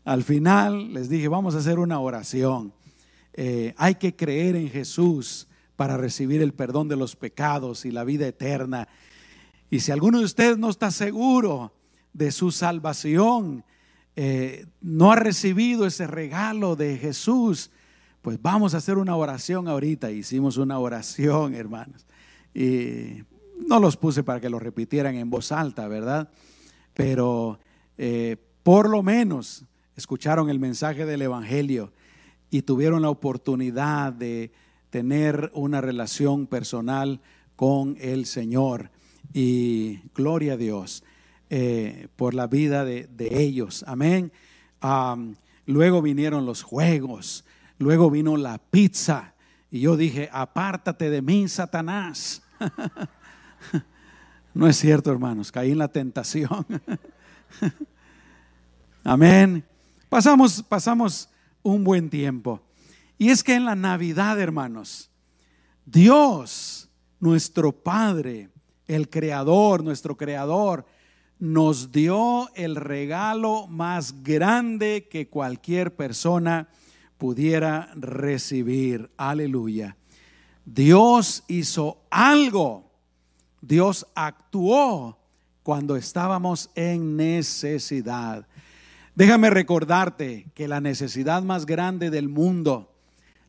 Al 0.08 0.24
final 0.24 0.94
les 0.94 1.10
dije, 1.10 1.28
vamos 1.28 1.54
a 1.54 1.58
hacer 1.58 1.80
una 1.80 2.00
oración. 2.00 2.72
Eh, 3.34 3.74
hay 3.76 3.96
que 3.96 4.16
creer 4.16 4.56
en 4.56 4.70
Jesús 4.70 5.50
para 5.76 5.98
recibir 5.98 6.42
el 6.42 6.54
perdón 6.54 6.88
de 6.88 6.96
los 6.96 7.18
pecados 7.18 7.84
y 7.84 7.92
la 7.92 8.06
vida 8.06 8.26
eterna. 8.26 8.88
Y 9.70 9.82
si 9.82 9.92
alguno 9.92 10.20
de 10.20 10.24
ustedes 10.24 10.58
no 10.58 10.70
está 10.70 10.92
seguro 10.92 11.74
de 12.14 12.32
su 12.32 12.52
salvación, 12.52 13.66
eh, 14.16 14.68
no 14.80 15.12
ha 15.12 15.18
recibido 15.18 15.86
ese 15.86 16.08
regalo 16.08 16.78
de 16.78 16.98
Jesús, 16.98 17.70
pues 18.22 18.42
vamos 18.42 18.76
a 18.76 18.78
hacer 18.78 18.98
una 18.98 19.18
oración 19.18 19.68
ahorita. 19.68 20.10
Hicimos 20.10 20.56
una 20.56 20.80
oración, 20.80 21.54
hermanos. 21.54 22.06
Y 22.54 23.24
no 23.68 23.82
los 23.82 23.98
puse 23.98 24.24
para 24.24 24.40
que 24.40 24.50
lo 24.50 24.58
repitieran 24.58 25.16
en 25.16 25.30
voz 25.30 25.52
alta, 25.52 25.90
¿verdad? 25.90 26.30
Pero 26.94 27.60
eh, 27.98 28.38
por 28.64 28.90
lo 28.90 29.04
menos 29.04 29.66
escucharon 29.98 30.50
el 30.50 30.60
mensaje 30.60 31.06
del 31.06 31.24
Evangelio 31.24 31.92
y 32.50 32.62
tuvieron 32.62 33.01
la 33.01 33.10
oportunidad 33.10 34.13
de 34.13 34.51
tener 34.92 35.51
una 35.54 35.82
relación 35.82 36.48
personal 36.48 37.20
con 37.56 37.98
el 38.00 38.25
Señor. 38.27 38.92
Y 39.34 40.00
gloria 40.16 40.54
a 40.54 40.58
Dios 40.58 41.04
eh, 41.50 42.08
por 42.16 42.36
la 42.36 42.48
vida 42.48 42.86
de, 42.86 43.08
ellos. 43.18 43.84
Amén. 43.88 44.32
luego 45.66 46.01
vinieron 46.01 46.46
los 46.46 46.62
juegos, 46.62 47.44
luego 47.80 48.10
vino 48.12 48.38
la 48.38 48.60
pizza. 48.60 49.34
Y 49.72 49.82
yo 49.82 49.98
dije, 49.98 50.30
apártate 50.32 51.10
de 51.10 51.22
mí, 51.22 51.48
Satanás. 51.48 52.44
no 54.54 54.68
es 54.68 54.77
cierto, 54.77 55.12
hermanos, 55.12 55.51
caí 55.51 55.72
en 55.72 55.80
la 55.80 55.88
tentación. 55.89 56.66
Amén. 59.04 59.66
Pasamos, 60.10 60.64
pasamos 60.64 61.30
un 61.64 61.84
buen 61.84 62.10
tiempo. 62.10 62.62
Y 63.18 63.30
es 63.30 63.44
que 63.44 63.56
en 63.56 63.66
la 63.66 63.76
Navidad, 63.76 64.40
hermanos, 64.40 65.10
Dios, 65.86 66.90
nuestro 67.20 67.72
Padre, 67.72 68.50
el 68.88 69.10
Creador, 69.10 69.84
nuestro 69.84 70.16
Creador, 70.16 70.86
nos 71.40 71.92
dio 71.92 72.50
el 72.56 72.76
regalo 72.76 73.68
más 73.68 74.24
grande 74.24 75.08
que 75.10 75.28
cualquier 75.28 75.96
persona 75.96 76.70
pudiera 77.18 77.92
recibir. 77.96 79.12
Aleluya. 79.18 79.98
Dios 80.66 81.44
hizo 81.48 82.02
algo. 82.10 82.92
Dios 83.62 84.08
actuó 84.16 85.20
cuando 85.64 85.96
estábamos 85.96 86.70
en 86.76 87.18
necesidad. 87.18 88.47
Déjame 89.18 89.50
recordarte 89.50 90.46
que 90.54 90.68
la 90.68 90.80
necesidad 90.80 91.42
más 91.42 91.66
grande 91.66 92.12
del 92.12 92.30
mundo, 92.30 92.94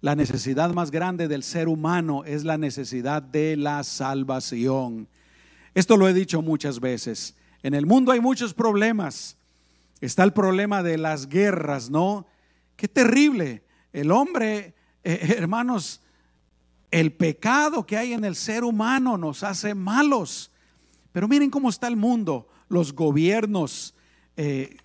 la 0.00 0.16
necesidad 0.16 0.72
más 0.72 0.90
grande 0.90 1.28
del 1.28 1.42
ser 1.42 1.68
humano 1.68 2.24
es 2.24 2.44
la 2.44 2.56
necesidad 2.56 3.20
de 3.20 3.54
la 3.54 3.84
salvación. 3.84 5.08
Esto 5.74 5.98
lo 5.98 6.08
he 6.08 6.14
dicho 6.14 6.40
muchas 6.40 6.80
veces. 6.80 7.36
En 7.62 7.74
el 7.74 7.84
mundo 7.84 8.12
hay 8.12 8.20
muchos 8.20 8.54
problemas. 8.54 9.36
Está 10.00 10.24
el 10.24 10.32
problema 10.32 10.82
de 10.82 10.96
las 10.96 11.28
guerras, 11.28 11.90
¿no? 11.90 12.26
Qué 12.74 12.88
terrible. 12.88 13.62
El 13.92 14.10
hombre, 14.10 14.74
eh, 15.04 15.34
hermanos, 15.36 16.00
el 16.90 17.12
pecado 17.12 17.84
que 17.84 17.98
hay 17.98 18.14
en 18.14 18.24
el 18.24 18.36
ser 18.36 18.64
humano 18.64 19.18
nos 19.18 19.42
hace 19.42 19.74
malos. 19.74 20.50
Pero 21.12 21.28
miren 21.28 21.50
cómo 21.50 21.68
está 21.68 21.88
el 21.88 21.96
mundo, 21.96 22.48
los 22.70 22.94
gobiernos. 22.94 23.94
Eh, 24.34 24.78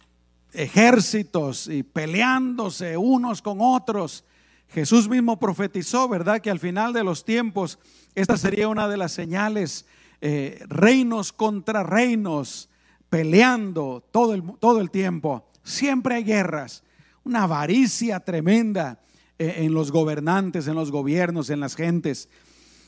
ejércitos 0.54 1.68
y 1.68 1.84
peleándose 1.84 2.98
unos 2.98 3.42
con 3.42 3.58
otros. 3.62 4.24
Jesús 4.70 5.08
mismo 5.08 5.40
profetizó, 5.40 6.08
¿verdad? 6.08 6.42
Que 6.42 6.50
al 6.50 6.60
final 6.60 6.94
de 6.94 7.04
los 7.04 7.26
tiempos 7.26 7.80
esta 8.16 8.38
sería 8.38 8.68
una 8.68 8.88
de 8.88 8.98
las 8.98 9.12
señales, 9.12 9.86
eh, 10.22 10.64
reinos 10.68 11.34
contra 11.34 11.84
reinos, 11.84 12.70
peleando 13.10 14.04
todo 14.12 14.34
el, 14.34 14.44
todo 14.60 14.82
el 14.82 14.92
tiempo. 14.92 15.48
Siempre 15.64 16.16
hay 16.16 16.24
guerras, 16.24 16.84
una 17.24 17.44
avaricia 17.44 18.20
tremenda 18.20 19.00
eh, 19.40 19.56
en 19.58 19.74
los 19.74 19.92
gobernantes, 19.92 20.68
en 20.68 20.76
los 20.76 20.92
gobiernos, 20.92 21.50
en 21.50 21.60
las 21.60 21.76
gentes. 21.76 22.30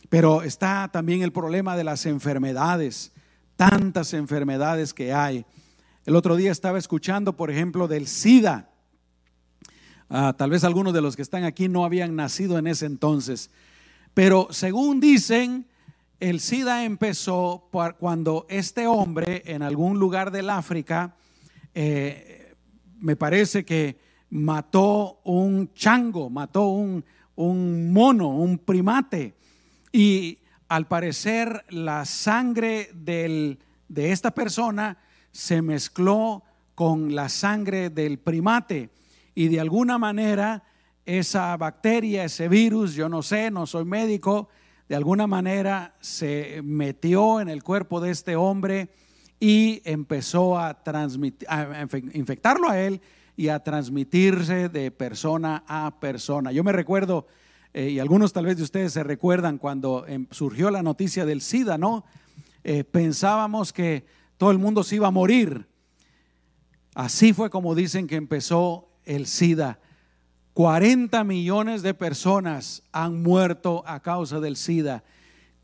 Pero 0.10 0.44
está 0.44 0.90
también 0.92 1.24
el 1.24 1.32
problema 1.32 1.76
de 1.76 1.84
las 1.84 2.06
enfermedades, 2.06 3.12
tantas 3.56 4.14
enfermedades 4.14 4.94
que 4.94 5.14
hay. 5.14 5.46
El 6.06 6.16
otro 6.16 6.36
día 6.36 6.52
estaba 6.52 6.78
escuchando, 6.78 7.36
por 7.36 7.50
ejemplo, 7.50 7.88
del 7.88 8.06
SIDA. 8.06 8.70
Ah, 10.08 10.36
tal 10.38 10.52
vez 10.52 10.64
algunos 10.64 10.94
de 10.94 11.02
los 11.02 11.16
que 11.16 11.24
están 11.24 11.46
aquí 11.46 11.68
no 11.68 11.84
habían 11.84 12.16
nacido 12.16 12.60
en 12.60 12.68
ese 12.68 12.86
entonces. 12.86 13.50
Pero 14.14 14.48
según 14.52 15.00
dicen, 15.00 15.66
el 16.20 16.42
SIDA 16.42 16.86
empezó 16.86 17.70
cuando 17.98 18.46
este 18.50 18.86
hombre 18.86 19.42
en 19.48 19.64
algún 19.64 19.98
lugar 19.98 20.30
del 20.30 20.52
África, 20.52 21.16
eh, 21.74 22.54
me 23.00 23.16
parece 23.16 23.66
que 23.66 23.98
mató 24.30 25.22
un 25.24 25.74
chango, 25.74 26.30
mató 26.30 26.68
un, 26.68 27.04
mono, 27.92 28.30
un 28.30 28.60
primate. 28.60 29.34
Y 29.92 30.38
al 30.68 30.88
parecer 30.88 31.66
la 31.70 32.06
sangre 32.06 32.92
de 32.94 33.58
esta 34.12 34.30
persona 34.30 35.00
se 35.36 35.62
mezcló 35.62 36.44
con 36.76 37.14
la 37.14 37.28
sangre 37.28 37.90
del 37.90 38.20
primate 38.20 38.90
y 39.36 39.50
de 39.50 39.60
alguna 39.60 39.98
manera 39.98 40.64
esa 41.06 41.58
bacteria, 41.58 42.24
ese 42.24 42.48
virus, 42.48 42.94
yo 42.94 43.10
no 43.10 43.22
sé, 43.22 43.52
no 43.52 43.68
soy 43.68 43.84
médico, 43.84 44.48
de 44.88 44.96
alguna 44.96 45.28
manera 45.28 45.94
se 46.00 46.62
metió 46.64 47.42
en 47.42 47.50
el 47.50 47.64
cuerpo 47.64 48.00
de 48.00 48.12
este 48.12 48.38
hombre 48.38 48.88
y 49.38 49.82
empezó 49.84 50.58
a, 50.58 50.82
transmitir, 50.84 51.46
a 51.50 51.86
infectarlo 52.14 52.70
a 52.70 52.80
él 52.80 53.02
y 53.36 53.50
a 53.50 53.60
transmitirse 53.60 54.70
de 54.70 54.90
persona 54.90 55.66
a 55.68 56.00
persona. 56.00 56.54
Yo 56.54 56.64
me 56.64 56.72
recuerdo, 56.72 57.28
eh, 57.74 57.90
y 57.90 58.00
algunos 58.00 58.32
tal 58.32 58.46
vez 58.46 58.56
de 58.56 58.64
ustedes 58.64 58.94
se 58.94 59.04
recuerdan 59.04 59.58
cuando 59.58 60.08
em, 60.08 60.28
surgió 60.32 60.72
la 60.72 60.82
noticia 60.82 61.26
del 61.26 61.42
SIDA, 61.42 61.78
¿no? 61.78 62.06
Eh, 62.64 62.86
pensábamos 62.86 63.74
que 63.74 64.06
todo 64.38 64.52
el 64.52 64.58
mundo 64.58 64.84
se 64.84 64.96
iba 64.96 65.08
a 65.08 65.12
morir. 65.12 65.68
Así 66.94 67.34
fue 67.34 67.50
como 67.50 67.76
dicen 67.76 68.08
que 68.08 68.16
empezó 68.16 68.90
el 69.04 69.28
SIDA. 69.28 69.80
40 70.54 71.24
millones 71.26 71.82
de 71.82 71.94
personas 71.94 72.84
han 72.94 73.22
muerto 73.22 73.84
a 73.86 74.00
causa 74.02 74.40
del 74.40 74.56
SIDA. 74.56 75.04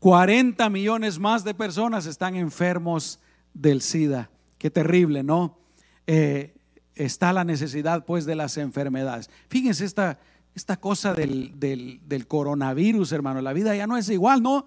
40 0.00 0.68
millones 0.68 1.18
más 1.18 1.44
de 1.44 1.54
personas 1.54 2.06
están 2.06 2.34
enfermos 2.34 3.20
del 3.54 3.80
SIDA. 3.80 4.30
Qué 4.58 4.70
terrible, 4.70 5.22
¿no? 5.22 5.58
Eh, 6.06 6.54
está 6.94 7.32
la 7.32 7.44
necesidad 7.44 8.04
pues 8.04 8.26
de 8.26 8.34
las 8.34 8.56
enfermedades. 8.58 9.30
Fíjense 9.48 9.84
esta, 9.84 10.18
esta 10.54 10.76
cosa 10.76 11.14
del, 11.14 11.58
del, 11.58 12.26
coronavirus, 12.26 13.12
hermano. 13.12 13.40
La 13.40 13.52
vida 13.52 13.74
ya 13.74 13.86
no 13.86 13.96
es 13.96 14.08
igual, 14.08 14.42
¿no? 14.42 14.66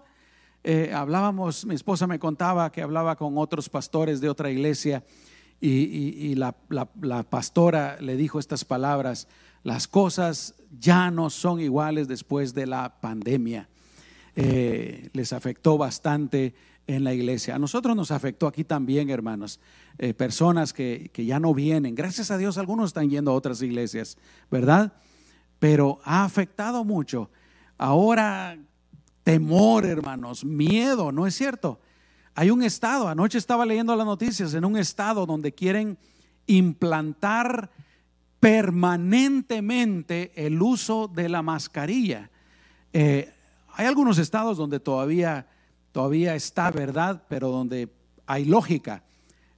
Eh, 0.67 0.91
hablábamos, 0.91 1.63
mi 1.67 1.75
esposa 1.75 2.07
me 2.07 2.17
contaba 2.17 2.71
que 2.71 2.81
hablaba 2.81 3.15
con 3.17 3.37
otros 3.37 3.69
pastores 3.69 4.19
de 4.19 4.29
otra 4.29 4.49
iglesia 4.49 5.03
y, 5.61 6.33
la, 6.33 6.55
la, 6.69 7.21
pastora 7.21 7.97
le 8.01 8.17
dijo 8.17 8.39
estas 8.39 8.65
palabras, 8.65 9.27
las 9.61 9.87
cosas 9.87 10.55
ya 10.79 11.11
no 11.11 11.29
son 11.29 11.59
iguales 11.59 12.07
después 12.07 12.55
de 12.55 12.65
la 12.65 12.99
pandemia. 12.99 13.69
Eh, 14.35 15.11
les 15.13 15.33
afectó 15.33 15.77
bastante 15.77 16.55
en 16.87 17.03
la 17.03 17.13
iglesia. 17.13 17.53
A 17.53 17.59
nosotros 17.59 17.95
nos 17.95 18.09
afectó 18.09 18.47
aquí 18.47 18.63
también, 18.63 19.11
hermanos, 19.11 19.59
eh, 19.99 20.15
personas 20.15 20.73
que, 20.73 21.11
que, 21.13 21.25
ya 21.25 21.39
no 21.39 21.53
vienen. 21.53 21.93
Gracias 21.93 22.31
a 22.31 22.39
Dios 22.39 22.57
algunos 22.57 22.87
están 22.87 23.11
yendo 23.11 23.29
a 23.29 23.35
otras 23.35 23.61
iglesias, 23.61 24.17
¿verdad? 24.49 24.93
Pero 25.59 25.99
ha 26.05 26.23
afectado 26.23 26.83
mucho. 26.83 27.29
Ahora, 27.77 28.57
temor, 29.25 29.85
hermanos, 29.85 30.45
miedo, 30.45 31.11
¿no 31.11 31.27
es 31.27 31.35
cierto? 31.35 31.81
Hay 32.33 32.49
un 32.49 32.63
estado, 32.63 33.09
anoche 33.09 33.37
estaba 33.37 33.65
leyendo 33.65 33.93
las 33.93 34.05
noticias, 34.05 34.53
en 34.53 34.63
un 34.63 34.77
estado 34.77 35.25
donde 35.25 35.51
quieren 35.51 35.97
implantar 36.47 37.71
permanentemente 38.39 40.31
el 40.35 40.61
uso 40.61 41.09
de 41.09 41.27
la 41.27 41.41
mascarilla. 41.41 42.29
Eh, 42.93 43.33
hay 43.73 43.87
algunos 43.87 44.19
estados 44.19 44.57
donde 44.57 44.79
todavía 44.79 45.47
todavía 45.95 46.35
está 46.35 46.71
verdad, 46.71 47.23
pero 47.29 47.51
donde 47.51 47.87
hay 48.27 48.43
lógica. 48.43 49.01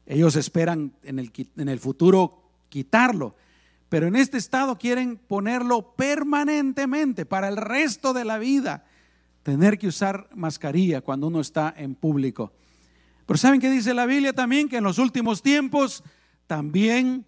Ellos 0.06 0.36
esperan 0.36 0.94
en 1.02 1.18
el, 1.18 1.32
en 1.58 1.68
el 1.68 1.80
futuro 1.80 2.44
quitarlo, 2.70 3.36
pero 3.90 4.06
en 4.06 4.16
este 4.16 4.38
estado 4.38 4.78
quieren 4.78 5.18
ponerlo 5.18 5.96
permanentemente 5.96 7.26
para 7.26 7.48
el 7.48 7.58
resto 7.58 8.14
de 8.14 8.24
la 8.24 8.38
vida, 8.38 8.86
tener 9.48 9.80
que 9.80 9.88
usar 9.88 10.28
mascarilla 10.36 11.00
cuando 11.00 11.28
uno 11.28 11.40
está 11.40 11.74
en 11.78 11.96
público. 11.96 12.52
Pero 13.26 13.38
¿saben 13.38 13.62
qué 13.62 13.72
dice 13.72 13.94
la 13.94 14.06
Biblia 14.06 14.34
también? 14.34 14.68
Que 14.68 14.76
en 14.76 14.84
los 14.84 14.98
últimos 14.98 15.42
tiempos 15.42 16.04
también 16.48 17.26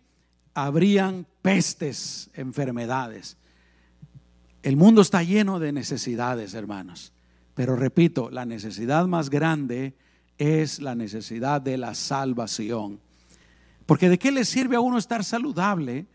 habrían 0.54 1.26
pestes, 1.42 2.30
enfermedades. 2.34 3.38
El 4.64 4.76
mundo 4.76 5.02
está 5.02 5.24
lleno 5.24 5.60
de 5.60 5.72
necesidades, 5.72 6.56
hermanos. 6.56 7.14
Pero 7.54 7.78
repito, 7.78 8.30
la 8.30 8.46
necesidad 8.46 9.08
más 9.08 9.30
grande 9.30 9.96
es 10.38 10.82
la 10.82 10.96
necesidad 10.96 11.62
de 11.62 11.78
la 11.78 11.96
salvación. 11.96 13.00
Porque 13.86 14.10
de 14.10 14.20
qué 14.20 14.34
le 14.34 14.44
sirve 14.44 14.76
a 14.76 14.82
uno 14.82 14.98
estar 14.98 15.24
saludable? 15.24 16.06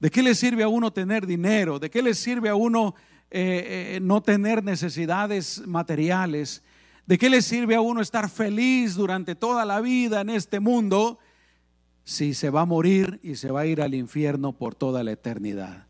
¿De 0.00 0.10
qué 0.10 0.24
le 0.24 0.34
sirve 0.34 0.64
a 0.64 0.68
uno 0.68 0.92
tener 0.92 1.28
dinero? 1.28 1.78
¿De 1.78 1.90
qué 1.90 2.02
le 2.02 2.14
sirve 2.14 2.48
a 2.48 2.56
uno 2.56 2.96
eh, 3.36 3.96
eh, 3.96 4.00
no 4.00 4.22
tener 4.22 4.62
necesidades 4.62 5.60
materiales? 5.66 6.62
¿De 7.04 7.18
qué 7.18 7.28
le 7.28 7.42
sirve 7.42 7.74
a 7.74 7.80
uno 7.80 8.00
estar 8.00 8.30
feliz 8.30 8.94
durante 8.94 9.34
toda 9.34 9.64
la 9.64 9.80
vida 9.80 10.20
en 10.20 10.30
este 10.30 10.60
mundo 10.60 11.18
si 12.04 12.32
se 12.32 12.48
va 12.48 12.60
a 12.60 12.64
morir 12.64 13.18
y 13.24 13.34
se 13.34 13.50
va 13.50 13.62
a 13.62 13.66
ir 13.66 13.82
al 13.82 13.92
infierno 13.92 14.52
por 14.52 14.76
toda 14.76 15.02
la 15.02 15.10
eternidad? 15.10 15.86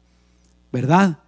¿Verdad? 0.73 1.19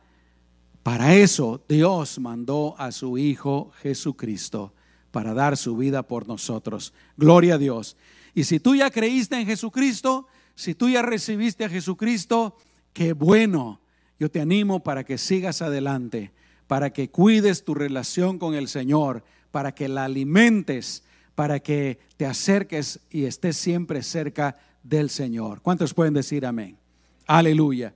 Para 0.83 1.15
eso 1.15 1.63
Dios 1.69 2.19
mandó 2.19 2.75
a 2.79 2.93
su 2.93 3.19
Hijo 3.19 3.73
Jesucristo, 3.83 4.73
para 5.11 5.35
dar 5.35 5.59
su 5.59 5.77
vida 5.77 6.03
por 6.03 6.27
nosotros. 6.27 6.95
Gloria 7.19 7.57
a 7.57 7.59
Dios. 7.59 7.95
Y 8.33 8.45
si 8.45 8.59
tú 8.59 8.75
ya 8.75 8.91
creíste 8.91 9.39
en 9.39 9.45
Jesucristo, 9.45 10.29
si 10.55 10.75
tú 10.75 10.89
ya 10.89 11.03
recibiste 11.03 11.67
a 11.67 11.69
Jesucristo, 11.69 12.57
qué 12.95 13.13
bueno. 13.13 13.81
Yo 14.19 14.31
te 14.31 14.41
animo 14.41 14.83
para 14.83 15.05
que 15.05 15.19
sigas 15.19 15.63
adelante, 15.63 16.33
para 16.67 16.91
que 16.91 17.11
cuides 17.11 17.65
tu 17.65 17.75
relación 17.75 18.39
con 18.39 18.55
el 18.55 18.69
Señor, 18.69 19.25
para 19.51 19.73
que 19.73 19.89
la 19.89 20.05
alimentes, 20.05 21.05
para 21.35 21.61
que 21.61 21.99
te 22.17 22.27
acerques 22.27 23.01
y 23.11 23.25
estés 23.25 23.57
siempre 23.57 24.03
cerca 24.03 24.57
del 24.83 25.11
Señor. 25.11 25.61
¿Cuántos 25.61 25.95
pueden 25.95 26.15
decir 26.15 26.47
amén? 26.47 26.79
Aleluya. 27.27 27.95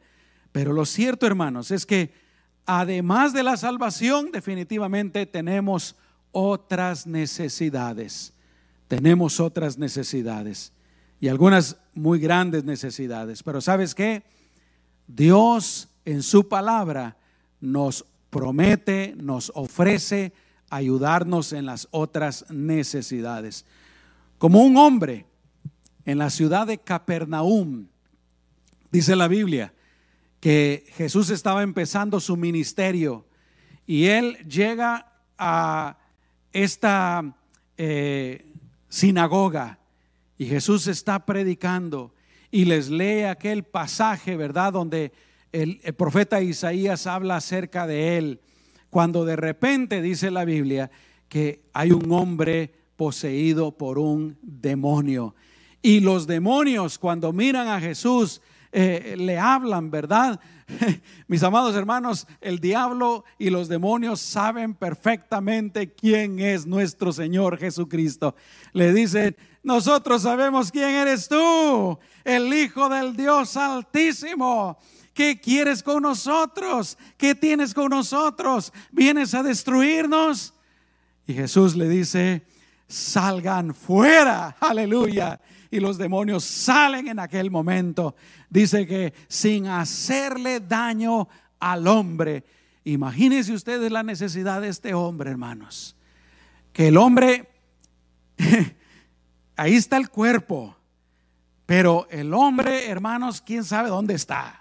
Pero 0.52 0.72
lo 0.72 0.84
cierto, 0.84 1.26
hermanos, 1.26 1.70
es 1.70 1.86
que 1.86 2.12
además 2.66 3.32
de 3.32 3.42
la 3.42 3.56
salvación, 3.56 4.30
definitivamente 4.32 5.26
tenemos 5.26 5.96
otras 6.32 7.06
necesidades. 7.06 8.32
Tenemos 8.88 9.38
otras 9.38 9.78
necesidades 9.78 10.72
y 11.20 11.28
algunas 11.28 11.76
muy 11.94 12.18
grandes 12.18 12.64
necesidades. 12.64 13.42
Pero 13.42 13.60
¿sabes 13.60 13.94
qué? 13.94 14.24
Dios 15.06 15.89
en 16.04 16.22
su 16.22 16.48
palabra 16.48 17.16
nos 17.60 18.04
promete, 18.30 19.14
nos 19.16 19.52
ofrece 19.54 20.32
ayudarnos 20.70 21.52
en 21.52 21.66
las 21.66 21.88
otras 21.90 22.46
necesidades. 22.50 23.66
Como 24.38 24.62
un 24.62 24.76
hombre 24.76 25.26
en 26.04 26.18
la 26.18 26.30
ciudad 26.30 26.66
de 26.66 26.78
Capernaum, 26.78 27.88
dice 28.90 29.16
la 29.16 29.28
Biblia, 29.28 29.74
que 30.40 30.86
Jesús 30.96 31.28
estaba 31.30 31.62
empezando 31.62 32.18
su 32.18 32.36
ministerio 32.36 33.26
y 33.86 34.06
él 34.06 34.38
llega 34.48 35.12
a 35.36 35.98
esta 36.52 37.36
eh, 37.76 38.46
sinagoga 38.88 39.78
y 40.38 40.46
Jesús 40.46 40.86
está 40.86 41.26
predicando 41.26 42.14
y 42.50 42.64
les 42.64 42.88
lee 42.88 43.24
aquel 43.24 43.64
pasaje, 43.64 44.36
¿verdad? 44.36 44.72
Donde 44.72 45.12
el, 45.52 45.78
profeta 45.96 46.40
Isaías 46.40 47.06
habla 47.06 47.36
acerca 47.36 47.86
de 47.86 48.18
él, 48.18 48.40
cuando 48.88 49.24
de 49.24 49.36
repente 49.36 50.02
dice 50.02 50.30
la 50.30 50.44
Biblia 50.44 50.90
que 51.28 51.62
hay 51.72 51.92
un 51.92 52.10
hombre 52.12 52.72
poseído 52.96 53.72
por 53.72 53.98
un 53.98 54.38
demonio. 54.42 55.34
Y 55.82 56.00
los 56.00 56.26
demonios 56.26 56.98
cuando 56.98 57.32
miran 57.32 57.68
a 57.68 57.80
Jesús 57.80 58.42
eh, 58.72 59.14
le 59.18 59.38
hablan, 59.38 59.90
¿verdad? 59.90 60.40
Mis 61.26 61.42
amados 61.42 61.74
hermanos, 61.74 62.26
el 62.40 62.58
diablo 62.58 63.24
y 63.38 63.50
los 63.50 63.68
demonios 63.68 64.20
saben 64.20 64.74
perfectamente 64.74 65.92
quién 65.92 66.38
es 66.40 66.66
nuestro 66.66 67.12
Señor 67.12 67.58
Jesucristo. 67.58 68.34
Le 68.72 68.92
dicen, 68.92 69.36
nosotros 69.62 70.22
sabemos 70.22 70.70
quién 70.70 70.90
eres 70.90 71.28
tú, 71.28 71.98
el 72.24 72.52
Hijo 72.52 72.88
del 72.88 73.16
Dios 73.16 73.56
Altísimo. 73.56 74.78
¿Qué 75.20 75.38
quieres 75.38 75.82
con 75.82 76.04
nosotros? 76.04 76.96
¿Qué 77.18 77.34
tienes 77.34 77.74
con 77.74 77.90
nosotros? 77.90 78.72
¿Vienes 78.90 79.34
a 79.34 79.42
destruirnos? 79.42 80.54
Y 81.26 81.34
Jesús 81.34 81.76
le 81.76 81.90
dice, 81.90 82.46
salgan 82.88 83.74
fuera, 83.74 84.56
aleluya. 84.58 85.38
Y 85.70 85.78
los 85.78 85.98
demonios 85.98 86.44
salen 86.44 87.06
en 87.08 87.18
aquel 87.18 87.50
momento 87.50 88.16
dice 88.48 88.86
que 88.86 89.12
sin 89.28 89.66
hacerle 89.66 90.58
daño 90.58 91.28
al 91.58 91.86
hombre. 91.86 92.42
Imagínense 92.84 93.52
ustedes 93.52 93.92
la 93.92 94.02
necesidad 94.02 94.62
de 94.62 94.68
este 94.68 94.94
hombre, 94.94 95.28
hermanos. 95.28 95.96
que 96.72 96.88
el 96.88 96.96
hombre, 96.96 97.46
ahí 99.54 99.74
está 99.74 99.98
el 99.98 100.08
cuerpo, 100.08 100.78
pero 101.66 102.08
el 102.10 102.32
hombre, 102.32 102.88
hermanos, 102.88 103.42
quién 103.42 103.64
sabe 103.64 103.90
dónde 103.90 104.14
está. 104.14 104.59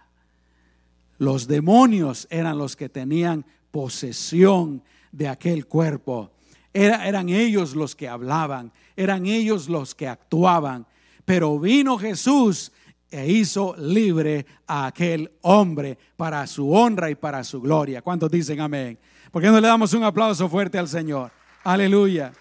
Los 1.20 1.48
demonios 1.48 2.28
eran 2.32 2.58
los 2.58 2.76
que 2.76 2.90
tenían 2.90 3.46
posesión 3.70 4.82
de 5.12 5.28
aquel 5.28 5.68
cuerpo. 5.68 6.32
eran 6.74 7.30
ellos 7.30 7.76
los 7.76 7.96
que 7.96 8.08
hablaban, 8.08 8.72
eran 8.96 9.26
ellos 9.26 9.70
los 9.70 9.94
que 9.94 10.08
actuaban. 10.08 10.88
Pero 11.26 11.60
vino 11.60 11.98
Jesús 11.98 12.72
e 13.12 13.32
hizo 13.32 13.76
libre 13.78 14.46
a 14.68 14.88
aquel 14.88 15.32
hombre 15.42 15.98
para 16.16 16.46
su 16.48 16.72
honra 16.72 17.10
y 17.10 17.16
para 17.16 17.44
su 17.44 17.60
gloria. 17.60 18.02
¿Cuántos 18.02 18.32
dicen 18.32 18.62
amén? 18.62 18.98
¿Por 19.32 19.42
qué 19.42 19.50
no 19.50 19.60
le 19.60 19.68
damos 19.68 19.94
un 19.94 20.04
aplauso 20.04 20.48
fuerte 20.48 20.78
al 20.78 20.88
Señor? 20.88 21.32
Aleluya. 21.64 22.32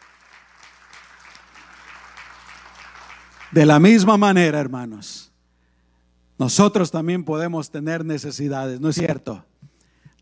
De 3.51 3.65
la 3.65 3.79
misma 3.79 4.17
manera, 4.17 4.61
hermanos, 4.61 5.28
nosotros 6.39 6.91
también 6.91 7.25
podemos 7.25 7.71
tener 7.71 8.05
necesidades, 8.05 8.81
¿no 8.81 8.89
es 8.89 8.95
cierto? 8.95 9.45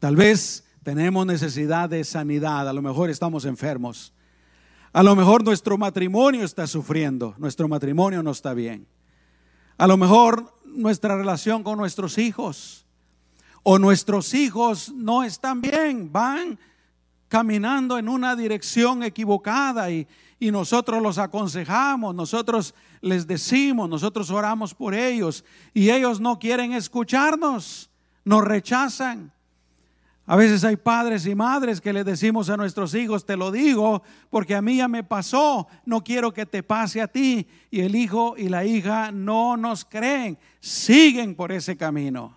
Tal 0.01 0.17
vez 0.17 0.65
tenemos 0.83 1.27
necesidad 1.27 1.91
de 1.91 2.05
sanidad, 2.05 2.69
a 2.69 2.73
lo 2.73 2.81
mejor 2.81 3.11
estamos 3.11 3.45
enfermos, 3.45 4.15
a 4.93 5.03
lo 5.03 5.15
mejor 5.15 5.45
nuestro 5.45 5.77
matrimonio 5.77 6.45
está 6.45 6.67
sufriendo, 6.67 7.35
nuestro 7.39 7.69
matrimonio 7.69 8.23
no 8.23 8.31
está 8.31 8.55
bien, 8.55 8.87
a 9.77 9.87
lo 9.87 9.99
mejor 9.99 10.55
nuestra 10.65 11.17
relación 11.17 11.63
con 11.63 11.77
nuestros 11.77 12.17
hijos 12.17 12.87
o 13.63 13.79
nuestros 13.79 14.33
hijos 14.33 14.91
no 14.95 15.23
están 15.23 15.61
bien, 15.61 16.11
van 16.13 16.59
caminando 17.29 17.99
en 17.99 18.09
una 18.09 18.37
dirección 18.37 19.03
equivocada 19.03 19.91
y, 19.91 20.07
y 20.39 20.51
nosotros 20.51 21.03
los 21.03 21.19
aconsejamos, 21.19 22.15
nosotros 22.15 22.75
les 23.01 23.27
decimos, 23.27 23.89
nosotros 23.89 24.31
oramos 24.31 24.75
por 24.75 24.95
ellos 24.95 25.45
y 25.73 25.91
ellos 25.91 26.21
no 26.21 26.39
quieren 26.39 26.73
escucharnos, 26.73 27.91
nos 28.25 28.45
rechazan. 28.45 29.33
A 30.29 30.35
veces 30.35 30.65
hay 30.65 30.77
padres 30.77 31.25
y 31.27 31.37
madres 31.37 31.81
que 31.81 31.93
le 31.93 32.03
decimos 32.03 32.51
a 32.51 32.57
nuestros 32.57 32.95
hijos, 32.95 33.25
te 33.25 33.37
lo 33.37 33.53
digo 33.53 34.03
porque 34.29 34.57
a 34.57 34.63
mí 34.63 34.79
ya 34.79 34.89
me 34.89 35.05
pasó, 35.05 35.69
no 35.85 36.03
quiero 36.03 36.33
que 36.33 36.45
te 36.45 36.65
pase 36.65 37.01
a 37.01 37.07
ti. 37.07 37.47
Y 37.71 37.81
el 37.81 37.95
hijo 37.95 38.35
y 38.37 38.49
la 38.49 38.65
hija 38.65 39.13
no 39.13 39.57
nos 39.57 39.85
creen, 39.85 40.37
siguen 40.59 41.37
por 41.37 41.53
ese 41.53 41.77
camino. 41.77 42.37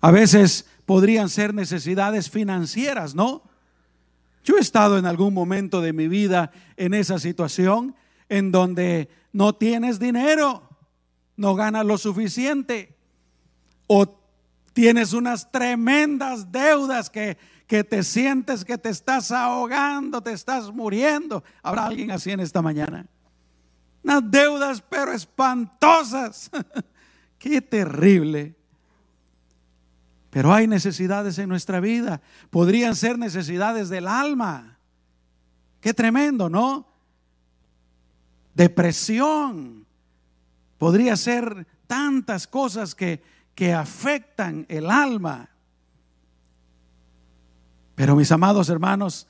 A 0.00 0.12
veces 0.12 0.64
podrían 0.86 1.28
ser 1.28 1.52
necesidades 1.52 2.30
financieras, 2.30 3.14
¿no? 3.16 3.42
Yo 4.44 4.56
he 4.56 4.60
estado 4.60 4.98
en 4.98 5.06
algún 5.06 5.34
momento 5.34 5.80
de 5.80 5.92
mi 5.92 6.08
vida 6.08 6.50
en 6.76 6.94
esa 6.94 7.18
situación 7.18 7.94
en 8.28 8.52
donde 8.52 9.08
no 9.32 9.54
tienes 9.54 9.98
dinero, 9.98 10.62
no 11.36 11.54
ganas 11.54 11.84
lo 11.84 11.98
suficiente 11.98 12.96
o 13.86 14.20
tienes 14.72 15.12
unas 15.12 15.50
tremendas 15.50 16.50
deudas 16.50 17.10
que, 17.10 17.36
que 17.66 17.84
te 17.84 18.02
sientes 18.02 18.64
que 18.64 18.78
te 18.78 18.88
estás 18.88 19.30
ahogando, 19.30 20.22
te 20.22 20.32
estás 20.32 20.72
muriendo. 20.72 21.44
¿Habrá 21.62 21.86
alguien 21.86 22.10
así 22.10 22.30
en 22.30 22.40
esta 22.40 22.62
mañana? 22.62 23.06
Unas 24.02 24.30
deudas 24.30 24.82
pero 24.88 25.12
espantosas. 25.12 26.50
Qué 27.38 27.60
terrible. 27.60 28.54
Pero 30.30 30.54
hay 30.54 30.68
necesidades 30.68 31.38
en 31.38 31.48
nuestra 31.48 31.80
vida. 31.80 32.20
Podrían 32.50 32.94
ser 32.94 33.18
necesidades 33.18 33.88
del 33.88 34.06
alma. 34.06 34.78
Qué 35.80 35.92
tremendo, 35.92 36.48
¿no? 36.48 36.86
Depresión. 38.54 39.86
Podría 40.78 41.16
ser 41.16 41.66
tantas 41.86 42.46
cosas 42.46 42.94
que, 42.94 43.22
que 43.56 43.72
afectan 43.74 44.66
el 44.68 44.88
alma. 44.88 45.50
Pero 47.96 48.14
mis 48.14 48.30
amados 48.30 48.68
hermanos, 48.68 49.26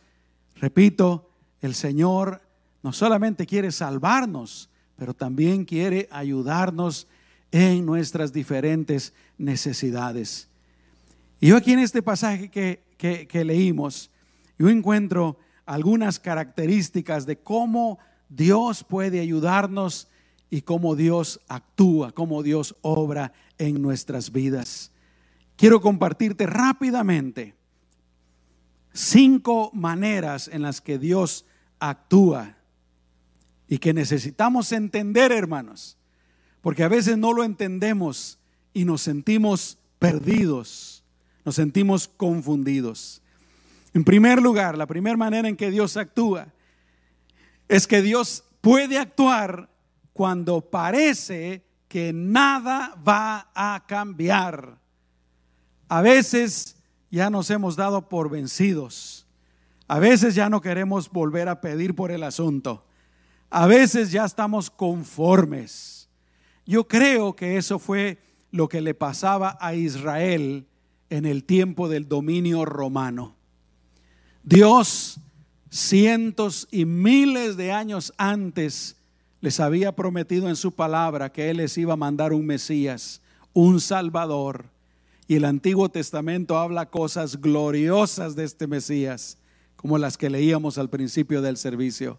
repito, 0.56 1.30
el 1.62 1.74
Señor 1.74 2.42
no 2.82 2.92
solamente 2.92 3.46
quiere 3.46 3.72
salvarnos, 3.72 4.68
pero 4.96 5.14
también 5.14 5.64
quiere 5.64 6.08
ayudarnos 6.12 7.08
en 7.50 7.86
nuestras 7.86 8.32
diferentes 8.32 9.14
necesidades. 9.38 10.49
Y 11.40 11.48
yo 11.48 11.56
aquí 11.56 11.72
en 11.72 11.78
este 11.78 12.02
pasaje 12.02 12.50
que, 12.50 12.84
que, 12.98 13.44
leímos, 13.44 14.10
yo 14.58 14.68
encuentro 14.68 15.38
algunas 15.64 16.18
características 16.18 17.24
de 17.24 17.38
cómo 17.38 17.98
Dios 18.28 18.84
puede 18.84 19.20
ayudarnos 19.20 20.08
y 20.50 20.62
cómo 20.62 20.96
Dios 20.96 21.40
actúa, 21.48 22.12
cómo 22.12 22.42
Dios 22.42 22.76
obra 22.82 23.32
en 23.56 23.80
nuestras 23.80 24.32
vidas. 24.32 24.92
Quiero 25.56 25.80
compartirte 25.80 26.46
rápidamente 26.46 27.54
cinco 28.92 29.70
maneras 29.72 30.48
en 30.48 30.62
las 30.62 30.80
que 30.80 30.98
Dios 30.98 31.46
actúa 31.78 32.56
y 33.66 33.78
que 33.78 33.94
necesitamos 33.94 34.72
entender, 34.72 35.32
hermanos, 35.32 35.96
porque 36.60 36.82
a 36.82 36.88
veces 36.88 37.16
no 37.16 37.32
lo 37.32 37.44
entendemos 37.44 38.38
y 38.74 38.84
nos 38.84 39.02
sentimos 39.02 39.78
perdidos, 39.98 40.99
nos 41.50 41.56
sentimos 41.56 42.06
confundidos. 42.06 43.20
En 43.92 44.04
primer 44.04 44.40
lugar, 44.40 44.78
la 44.78 44.86
primera 44.86 45.16
manera 45.16 45.48
en 45.48 45.56
que 45.56 45.72
Dios 45.72 45.96
actúa 45.96 46.46
es 47.66 47.88
que 47.88 48.02
Dios 48.02 48.44
puede 48.60 48.96
actuar 48.96 49.68
cuando 50.12 50.60
parece 50.60 51.64
que 51.88 52.12
nada 52.12 52.94
va 53.04 53.50
a 53.52 53.82
cambiar. 53.88 54.78
A 55.88 56.00
veces 56.02 56.76
ya 57.10 57.30
nos 57.30 57.50
hemos 57.50 57.74
dado 57.74 58.08
por 58.08 58.30
vencidos. 58.30 59.26
A 59.88 59.98
veces 59.98 60.36
ya 60.36 60.48
no 60.48 60.60
queremos 60.60 61.10
volver 61.10 61.48
a 61.48 61.60
pedir 61.60 61.96
por 61.96 62.12
el 62.12 62.22
asunto. 62.22 62.86
A 63.50 63.66
veces 63.66 64.12
ya 64.12 64.24
estamos 64.24 64.70
conformes. 64.70 66.08
Yo 66.64 66.86
creo 66.86 67.34
que 67.34 67.56
eso 67.56 67.80
fue 67.80 68.18
lo 68.52 68.68
que 68.68 68.80
le 68.80 68.94
pasaba 68.94 69.58
a 69.60 69.74
Israel 69.74 70.68
en 71.10 71.26
el 71.26 71.44
tiempo 71.44 71.88
del 71.88 72.08
dominio 72.08 72.64
romano. 72.64 73.34
Dios, 74.42 75.18
cientos 75.68 76.66
y 76.70 76.84
miles 76.86 77.56
de 77.56 77.72
años 77.72 78.12
antes, 78.16 78.96
les 79.40 79.60
había 79.60 79.92
prometido 79.92 80.48
en 80.48 80.56
su 80.56 80.72
palabra 80.72 81.32
que 81.32 81.50
Él 81.50 81.58
les 81.58 81.76
iba 81.76 81.94
a 81.94 81.96
mandar 81.96 82.32
un 82.32 82.46
Mesías, 82.46 83.20
un 83.52 83.80
Salvador. 83.80 84.66
Y 85.26 85.36
el 85.36 85.44
Antiguo 85.44 85.88
Testamento 85.88 86.58
habla 86.58 86.86
cosas 86.86 87.40
gloriosas 87.40 88.36
de 88.36 88.44
este 88.44 88.66
Mesías, 88.66 89.38
como 89.76 89.98
las 89.98 90.16
que 90.16 90.30
leíamos 90.30 90.78
al 90.78 90.90
principio 90.90 91.42
del 91.42 91.56
servicio. 91.56 92.18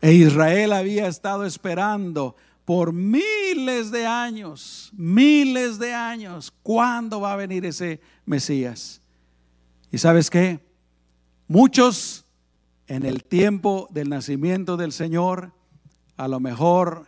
E 0.00 0.12
Israel 0.12 0.72
había 0.72 1.08
estado 1.08 1.44
esperando 1.44 2.36
por 2.68 2.92
miles 2.92 3.90
de 3.90 4.04
años, 4.04 4.92
miles 4.94 5.78
de 5.78 5.94
años, 5.94 6.52
¿cuándo 6.62 7.18
va 7.18 7.32
a 7.32 7.36
venir 7.36 7.64
ese 7.64 7.98
Mesías? 8.26 9.00
¿Y 9.90 9.96
sabes 9.96 10.28
qué? 10.28 10.60
Muchos 11.46 12.26
en 12.86 13.06
el 13.06 13.24
tiempo 13.24 13.88
del 13.90 14.10
nacimiento 14.10 14.76
del 14.76 14.92
Señor 14.92 15.52
a 16.18 16.28
lo 16.28 16.40
mejor 16.40 17.06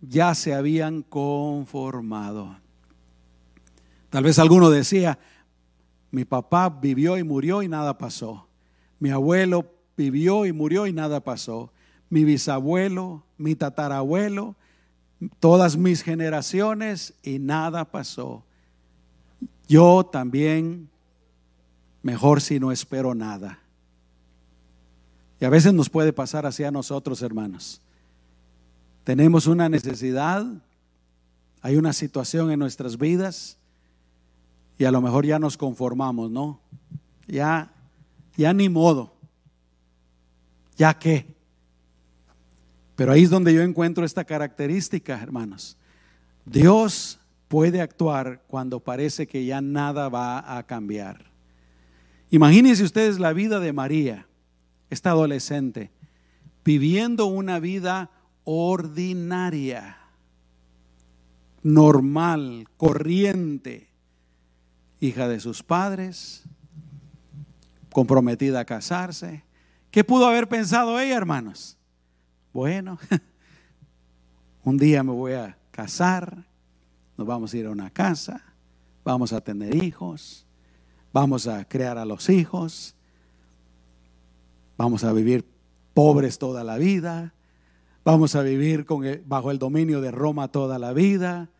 ya 0.00 0.34
se 0.34 0.54
habían 0.54 1.02
conformado. 1.02 2.56
Tal 4.10 4.24
vez 4.24 4.40
alguno 4.40 4.70
decía, 4.70 5.20
mi 6.10 6.24
papá 6.24 6.68
vivió 6.68 7.16
y 7.16 7.22
murió 7.22 7.62
y 7.62 7.68
nada 7.68 7.96
pasó. 7.96 8.48
Mi 8.98 9.10
abuelo 9.10 9.72
vivió 9.96 10.46
y 10.46 10.52
murió 10.52 10.88
y 10.88 10.92
nada 10.92 11.20
pasó. 11.20 11.72
Mi 12.10 12.24
bisabuelo, 12.24 13.22
mi 13.38 13.54
tatarabuelo, 13.54 14.56
todas 15.40 15.76
mis 15.76 16.02
generaciones 16.02 17.14
y 17.22 17.38
nada 17.38 17.84
pasó. 17.84 18.44
Yo 19.68 20.04
también, 20.04 20.88
mejor 22.02 22.40
si 22.40 22.60
no 22.60 22.72
espero 22.72 23.14
nada. 23.14 23.58
Y 25.40 25.44
a 25.44 25.50
veces 25.50 25.74
nos 25.74 25.90
puede 25.90 26.12
pasar 26.12 26.46
así 26.46 26.64
a 26.64 26.70
nosotros, 26.70 27.22
hermanos. 27.22 27.80
Tenemos 29.04 29.46
una 29.46 29.68
necesidad, 29.68 30.46
hay 31.62 31.76
una 31.76 31.92
situación 31.92 32.50
en 32.50 32.58
nuestras 32.58 32.98
vidas 32.98 33.58
y 34.78 34.84
a 34.84 34.90
lo 34.90 35.00
mejor 35.00 35.24
ya 35.24 35.38
nos 35.38 35.56
conformamos, 35.56 36.30
¿no? 36.30 36.60
Ya, 37.26 37.72
ya 38.36 38.52
ni 38.52 38.68
modo. 38.68 39.14
¿Ya 40.76 40.98
qué? 40.98 41.35
Pero 42.96 43.12
ahí 43.12 43.24
es 43.24 43.30
donde 43.30 43.54
yo 43.54 43.62
encuentro 43.62 44.04
esta 44.04 44.24
característica, 44.24 45.22
hermanos. 45.22 45.76
Dios 46.46 47.20
puede 47.48 47.80
actuar 47.80 48.42
cuando 48.48 48.80
parece 48.80 49.26
que 49.26 49.44
ya 49.44 49.60
nada 49.60 50.08
va 50.08 50.56
a 50.56 50.62
cambiar. 50.64 51.30
Imagínense 52.30 52.82
ustedes 52.82 53.18
la 53.20 53.32
vida 53.32 53.60
de 53.60 53.72
María. 53.72 54.26
esta 54.88 55.10
adolescente, 55.10 55.90
viviendo 56.64 57.26
una 57.26 57.58
vida 57.58 58.10
ordinaria, 58.44 59.98
normal, 61.64 62.68
corriente, 62.76 63.90
hija 65.00 65.26
de 65.26 65.40
sus 65.40 65.64
padres, 65.64 66.44
comprometida 67.90 68.60
a 68.60 68.64
casarse. 68.64 69.42
¿Qué 69.90 70.04
pudo 70.04 70.28
haber 70.28 70.48
pensado 70.48 71.00
ella, 71.00 71.16
hermanos? 71.16 71.76
Bueno, 72.56 72.98
un 74.64 74.78
día 74.78 75.02
me 75.02 75.12
voy 75.12 75.34
a 75.34 75.58
casar, 75.70 76.46
nos 77.18 77.26
vamos 77.26 77.52
a 77.52 77.56
ir 77.58 77.66
a 77.66 77.70
una 77.70 77.90
casa, 77.90 78.42
vamos 79.04 79.34
a 79.34 79.42
tener 79.42 79.84
hijos, 79.84 80.46
vamos 81.12 81.48
a 81.48 81.68
crear 81.68 81.98
a 81.98 82.06
los 82.06 82.30
hijos, 82.30 82.94
vamos 84.78 85.04
a 85.04 85.12
vivir 85.12 85.44
pobres 85.92 86.38
toda 86.38 86.64
la 86.64 86.78
vida, 86.78 87.34
vamos 88.06 88.34
a 88.34 88.40
vivir 88.40 88.86
bajo 89.26 89.50
el 89.50 89.58
dominio 89.58 90.00
de 90.00 90.10
Roma 90.10 90.48
toda 90.48 90.78
la 90.78 90.94
vida, 90.94 91.50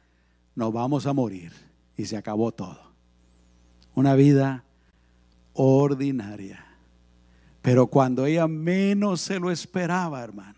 nos 0.55 0.73
vamos 0.73 1.07
a 1.07 1.13
morir 1.13 1.53
y 1.99 2.07
se 2.07 2.17
acabó 2.17 2.53
todo. 2.53 2.95
Una 3.95 4.15
vida 4.15 4.65
ordinaria. 5.53 6.65
Pero 7.61 7.89
cuando 7.89 8.25
ella 8.25 8.49
menos 8.49 9.21
se 9.21 9.39
lo 9.39 9.51
esperaba, 9.51 10.25
hermanos, 10.25 10.56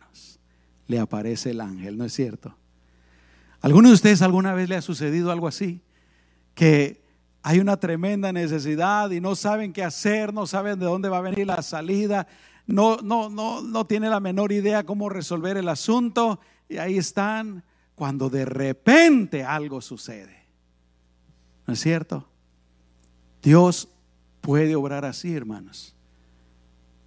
le 0.89 0.99
aparece 0.99 1.51
el 1.51 1.61
ángel, 1.61 1.97
¿no 1.97 2.05
es 2.05 2.13
cierto? 2.13 2.57
¿Alguno 3.61 3.89
de 3.89 3.95
ustedes 3.95 4.23
alguna 4.23 4.55
vez 4.55 4.69
le 4.69 4.77
ha 4.77 4.83
sucedido 4.83 5.31
algo 5.31 5.47
así? 5.47 5.81
Que 6.55 7.03
hay 7.43 7.61
una 7.61 7.77
tremenda 7.77 8.33
necesidad 8.33 9.11
y 9.11 9.21
no 9.21 9.37
saben 9.37 9.73
qué 9.73 9.85
hacer, 9.85 10.35
no 10.35 10.47
saben 10.47 10.79
de 10.79 10.87
dónde 10.87 11.09
va 11.09 11.19
a 11.19 11.23
venir 11.23 11.47
la 11.47 11.63
salida, 11.63 12.27
no, 12.67 12.97
no, 12.99 13.29
no, 13.29 13.63
no 13.63 13.87
tiene 13.87 14.11
la 14.11 14.21
menor 14.21 14.51
idea 14.51 14.85
cómo 14.85 15.09
resolver 15.09 15.57
el 15.57 15.69
asunto 15.69 16.41
y 16.69 16.79
ahí 16.79 16.99
están 16.99 17.63
cuando 17.95 18.31
de 18.31 18.45
repente 18.45 19.45
algo 19.45 19.81
sucede. 19.81 20.47
¿No 21.67 21.75
es 21.75 21.81
cierto? 21.81 22.29
Dios 23.43 23.89
puede 24.41 24.75
obrar 24.75 25.05
así, 25.05 25.35
hermanos. 25.35 25.95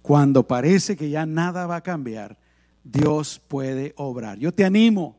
Cuando 0.02 0.46
parece 0.46 0.96
que 0.96 1.10
ya 1.10 1.26
nada 1.26 1.66
va 1.66 1.76
a 1.76 1.82
cambiar, 1.82 2.38
Dios 2.84 3.40
puede 3.48 3.94
obrar. 3.96 4.38
Yo 4.38 4.52
te 4.52 4.64
animo 4.64 5.18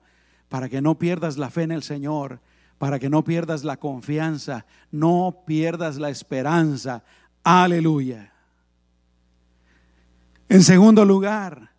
para 0.49 0.69
que 0.69 0.81
no 0.81 0.99
pierdas 0.99 1.37
la 1.37 1.49
fe 1.49 1.63
en 1.63 1.71
el 1.71 1.83
Señor, 1.83 2.39
para 2.77 2.99
que 2.99 3.09
no 3.09 3.23
pierdas 3.23 3.63
la 3.63 3.77
confianza, 3.77 4.65
no 4.91 5.43
pierdas 5.45 5.97
la 5.97 6.09
esperanza. 6.09 7.03
Aleluya. 7.43 8.33
En 10.49 10.63
segundo 10.63 11.05
lugar, 11.05 11.71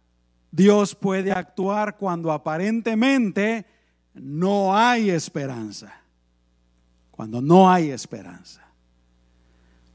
Dios 0.51 0.95
puede 0.95 1.33
actuar 1.33 1.97
cuando 1.97 2.33
aparentemente 2.33 3.67
no 4.15 4.77
hay 4.77 5.11
esperanza. 5.11 6.01
Cuando 7.11 7.41
no 7.41 7.71
hay 7.71 7.91
esperanza. 7.91 8.63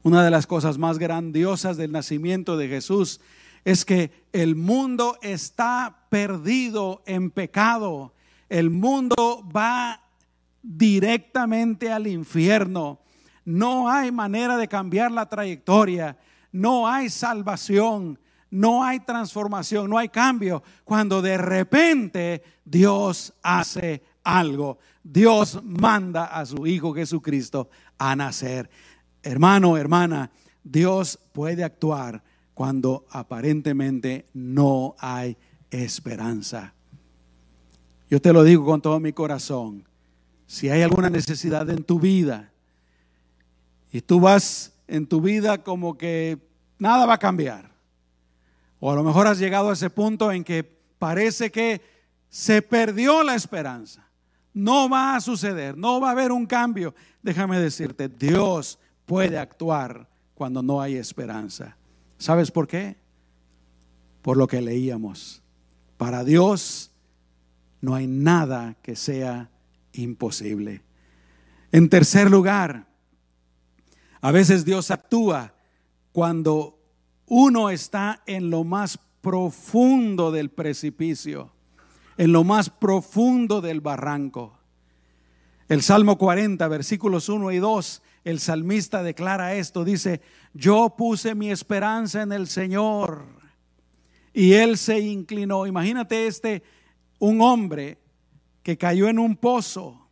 Una 0.02 0.24
de 0.24 0.30
las 0.30 0.46
cosas 0.46 0.78
más 0.78 0.98
grandiosas 0.98 1.76
del 1.76 1.92
nacimiento 1.92 2.56
de 2.56 2.68
Jesús 2.68 3.20
es 3.64 3.84
que 3.84 4.26
el 4.32 4.56
mundo 4.56 5.18
está 5.22 6.06
perdido 6.08 7.02
en 7.06 7.30
pecado. 7.30 8.14
El 8.48 8.70
mundo 8.70 9.48
va 9.54 10.02
directamente 10.62 11.92
al 11.92 12.06
infierno. 12.06 13.00
No 13.44 13.90
hay 13.90 14.12
manera 14.12 14.56
de 14.56 14.68
cambiar 14.68 15.10
la 15.12 15.28
trayectoria. 15.28 16.16
No 16.52 16.88
hay 16.88 17.08
salvación 17.08 18.18
no 18.50 18.82
hay 18.82 19.00
transformación, 19.00 19.88
no 19.88 19.96
hay 19.96 20.08
cambio, 20.08 20.62
cuando 20.84 21.22
de 21.22 21.38
repente 21.38 22.42
Dios 22.64 23.32
hace 23.42 24.02
algo. 24.24 24.78
Dios 25.02 25.60
manda 25.62 26.26
a 26.26 26.44
su 26.44 26.66
Hijo 26.66 26.92
Jesucristo 26.92 27.70
a 27.96 28.16
nacer. 28.16 28.68
Hermano, 29.22 29.76
hermana, 29.76 30.30
Dios 30.62 31.18
puede 31.32 31.64
actuar 31.64 32.22
cuando 32.60 33.06
aparentemente 33.08 34.26
no 34.34 34.94
hay 34.98 35.34
esperanza. 35.70 36.74
Yo 38.10 38.20
te 38.20 38.34
lo 38.34 38.44
digo 38.44 38.66
con 38.66 38.82
todo 38.82 39.00
mi 39.00 39.14
corazón. 39.14 39.88
Si 40.46 40.68
hay 40.68 40.82
alguna 40.82 41.08
necesidad 41.08 41.70
en 41.70 41.84
tu 41.84 41.98
vida 41.98 42.52
y 43.90 44.02
tú 44.02 44.20
vas 44.20 44.74
en 44.88 45.06
tu 45.06 45.22
vida 45.22 45.64
como 45.64 45.96
que 45.96 46.36
nada 46.78 47.06
va 47.06 47.14
a 47.14 47.18
cambiar, 47.18 47.70
o 48.78 48.92
a 48.92 48.94
lo 48.94 49.04
mejor 49.04 49.26
has 49.26 49.38
llegado 49.38 49.70
a 49.70 49.72
ese 49.72 49.88
punto 49.88 50.30
en 50.30 50.44
que 50.44 50.62
parece 50.62 51.50
que 51.50 51.80
se 52.28 52.60
perdió 52.60 53.22
la 53.22 53.36
esperanza. 53.36 54.06
No 54.52 54.86
va 54.90 55.16
a 55.16 55.22
suceder, 55.22 55.78
no 55.78 55.98
va 55.98 56.08
a 56.08 56.12
haber 56.12 56.30
un 56.30 56.44
cambio. 56.44 56.94
Déjame 57.22 57.58
decirte, 57.58 58.10
Dios 58.10 58.78
puede 59.06 59.38
actuar 59.38 60.06
cuando 60.34 60.62
no 60.62 60.82
hay 60.82 60.96
esperanza. 60.96 61.78
¿Sabes 62.20 62.50
por 62.50 62.68
qué? 62.68 62.96
Por 64.20 64.36
lo 64.36 64.46
que 64.46 64.60
leíamos. 64.60 65.42
Para 65.96 66.22
Dios 66.22 66.92
no 67.80 67.94
hay 67.94 68.06
nada 68.06 68.76
que 68.82 68.94
sea 68.94 69.50
imposible. 69.94 70.82
En 71.72 71.88
tercer 71.88 72.30
lugar, 72.30 72.86
a 74.20 74.32
veces 74.32 74.66
Dios 74.66 74.90
actúa 74.90 75.54
cuando 76.12 76.78
uno 77.26 77.70
está 77.70 78.22
en 78.26 78.50
lo 78.50 78.64
más 78.64 78.98
profundo 79.22 80.30
del 80.30 80.50
precipicio, 80.50 81.54
en 82.18 82.32
lo 82.32 82.44
más 82.44 82.68
profundo 82.68 83.62
del 83.62 83.80
barranco. 83.80 84.58
El 85.68 85.80
Salmo 85.80 86.18
40, 86.18 86.68
versículos 86.68 87.30
1 87.30 87.50
y 87.52 87.58
2, 87.60 88.02
el 88.24 88.38
salmista 88.40 89.02
declara 89.02 89.54
esto, 89.54 89.84
dice, 89.84 90.20
yo 90.52 90.94
puse 90.96 91.34
mi 91.34 91.50
esperanza 91.50 92.22
en 92.22 92.32
el 92.32 92.48
Señor 92.48 93.24
y 94.32 94.52
Él 94.52 94.76
se 94.78 95.00
inclinó. 95.00 95.66
Imagínate 95.66 96.26
este, 96.26 96.62
un 97.18 97.40
hombre 97.40 97.98
que 98.62 98.76
cayó 98.76 99.08
en 99.08 99.18
un 99.18 99.36
pozo 99.36 100.08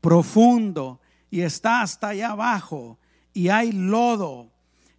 profundo 0.00 1.00
y 1.30 1.40
está 1.40 1.82
hasta 1.82 2.08
allá 2.08 2.30
abajo 2.30 2.98
y 3.32 3.48
hay 3.48 3.72
lodo 3.72 4.50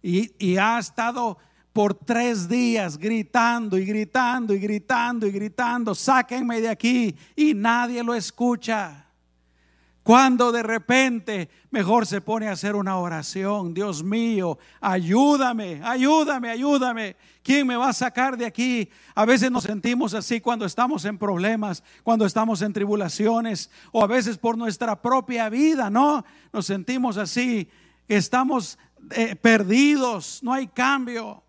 y, 0.02 0.56
ha 0.56 0.78
estado 0.78 1.38
por 1.72 1.94
tres 1.94 2.48
días 2.48 2.96
gritando 2.98 3.78
y 3.78 3.84
gritando 3.84 4.54
y 4.54 4.58
gritando 4.58 5.26
y 5.26 5.30
gritando, 5.30 5.94
sáquenme 5.94 6.60
de 6.60 6.68
aquí 6.68 7.14
y 7.36 7.54
nadie 7.54 8.02
lo 8.02 8.14
escucha. 8.14 9.06
Cuando 10.10 10.50
de 10.50 10.64
repente 10.64 11.48
mejor 11.70 12.04
se 12.04 12.20
pone 12.20 12.48
a 12.48 12.50
hacer 12.50 12.74
una 12.74 12.96
oración, 12.96 13.72
Dios 13.72 14.02
mío, 14.02 14.58
ayúdame, 14.80 15.80
ayúdame, 15.84 16.50
ayúdame. 16.50 17.14
¿Quién 17.44 17.64
me 17.64 17.76
va 17.76 17.90
a 17.90 17.92
sacar 17.92 18.36
de 18.36 18.44
aquí? 18.44 18.88
A 19.14 19.24
veces 19.24 19.52
nos 19.52 19.62
sentimos 19.62 20.12
así 20.14 20.40
cuando 20.40 20.66
estamos 20.66 21.04
en 21.04 21.16
problemas, 21.16 21.84
cuando 22.02 22.26
estamos 22.26 22.60
en 22.62 22.72
tribulaciones 22.72 23.70
o 23.92 24.02
a 24.02 24.08
veces 24.08 24.36
por 24.36 24.58
nuestra 24.58 25.00
propia 25.00 25.48
vida, 25.48 25.90
¿no? 25.90 26.24
Nos 26.52 26.66
sentimos 26.66 27.16
así, 27.16 27.68
estamos 28.08 28.80
eh, 29.12 29.36
perdidos, 29.36 30.40
no 30.42 30.52
hay 30.52 30.66
cambio. 30.66 31.40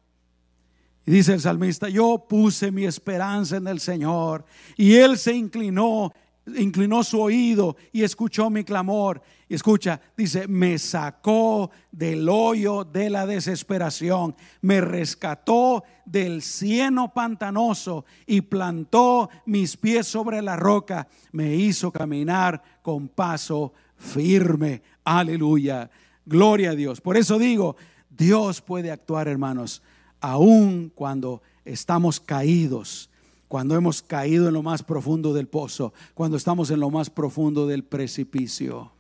Y 1.04 1.10
dice 1.10 1.34
el 1.34 1.42
salmista, 1.42 1.90
yo 1.90 2.28
puse 2.30 2.72
mi 2.72 2.86
esperanza 2.86 3.58
en 3.58 3.68
el 3.68 3.80
Señor 3.80 4.46
y 4.78 4.98
Él 4.98 5.18
se 5.18 5.34
inclinó, 5.34 6.14
inclinó 6.46 7.04
su 7.04 7.22
oído 7.22 7.76
y 7.92 8.04
escuchó 8.04 8.50
mi 8.50 8.64
clamor. 8.64 9.22
Y 9.48 9.56
escucha, 9.56 10.00
dice, 10.16 10.48
me 10.48 10.78
sacó 10.78 11.72
del 11.92 12.28
hoyo 12.30 12.84
de 12.84 13.10
la 13.10 13.26
desesperación, 13.26 14.36
me 14.62 14.82
rescató 14.82 15.84
del 16.06 16.42
cieno 16.42 17.14
pantanoso 17.14 18.06
y 18.26 18.42
plantó 18.42 19.30
mis 19.46 19.78
pies 19.78 20.08
sobre 20.08 20.42
la 20.42 20.56
roca, 20.56 21.08
me 21.32 21.56
hizo 21.56 21.92
caminar 21.92 22.62
con 22.82 23.08
paso 23.08 23.74
firme. 23.98 24.82
Aleluya. 25.04 25.90
Gloria 26.26 26.72
a 26.72 26.76
Dios. 26.76 27.02
Por 27.02 27.18
eso 27.18 27.38
digo, 27.38 27.76
Dios 28.10 28.62
puede 28.62 28.92
actuar, 28.92 29.28
hermanos 29.28 29.82
aun 30.22 30.92
cuando 30.94 31.42
estamos 31.66 32.20
caídos, 32.20 33.10
cuando 33.52 33.76
hemos 33.76 34.02
caído 34.02 34.48
en 34.48 34.54
lo 34.54 34.64
más 34.64 34.82
profundo 34.82 35.34
del 35.34 35.46
pozo, 35.46 35.94
cuando 36.14 36.38
estamos 36.38 36.72
en 36.72 36.80
lo 36.80 36.90
más 36.90 37.10
profundo 37.10 37.68
del 37.68 37.84
precipicio. 37.84 38.94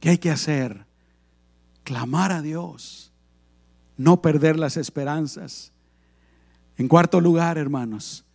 ¿Qué 0.00 0.10
hay 0.10 0.18
que 0.18 0.30
hacer? 0.30 0.84
Clamar 1.82 2.30
a 2.30 2.42
Dios, 2.42 3.10
no 3.96 4.20
perder 4.20 4.58
las 4.58 4.76
esperanzas. 4.76 5.72
En 6.76 6.88
cuarto 6.88 7.22
lugar, 7.22 7.56
hermanos, 7.56 8.26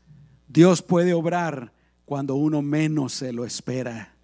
Dios 0.48 0.82
puede 0.82 1.14
obrar 1.14 1.74
cuando 2.06 2.34
uno 2.34 2.64
menos 2.64 3.14
se 3.14 3.34
lo 3.34 3.46
espera. 3.46 4.16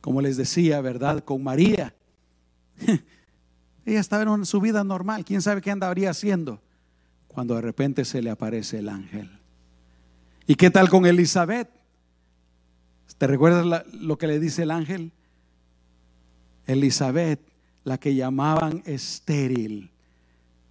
Como 0.00 0.20
les 0.20 0.36
decía, 0.36 0.80
¿verdad? 0.80 1.24
Con 1.24 1.42
María. 1.42 1.96
Ella 3.84 3.98
estaba 3.98 4.22
en 4.36 4.46
su 4.46 4.60
vida 4.60 4.84
normal, 4.84 5.24
quién 5.24 5.42
sabe 5.42 5.62
qué 5.62 5.72
andaría 5.72 6.10
haciendo 6.10 6.62
cuando 7.26 7.56
de 7.56 7.62
repente 7.62 8.04
se 8.04 8.22
le 8.22 8.30
aparece 8.30 8.78
el 8.78 8.88
ángel. 8.88 9.41
¿Y 10.46 10.54
qué 10.54 10.70
tal 10.70 10.88
con 10.88 11.06
Elizabeth? 11.06 11.68
¿Te 13.18 13.26
recuerdas 13.26 13.84
lo 13.92 14.18
que 14.18 14.26
le 14.26 14.40
dice 14.40 14.64
el 14.64 14.70
ángel? 14.70 15.12
Elizabeth, 16.66 17.40
la 17.84 17.98
que 17.98 18.14
llamaban 18.14 18.82
estéril, 18.86 19.90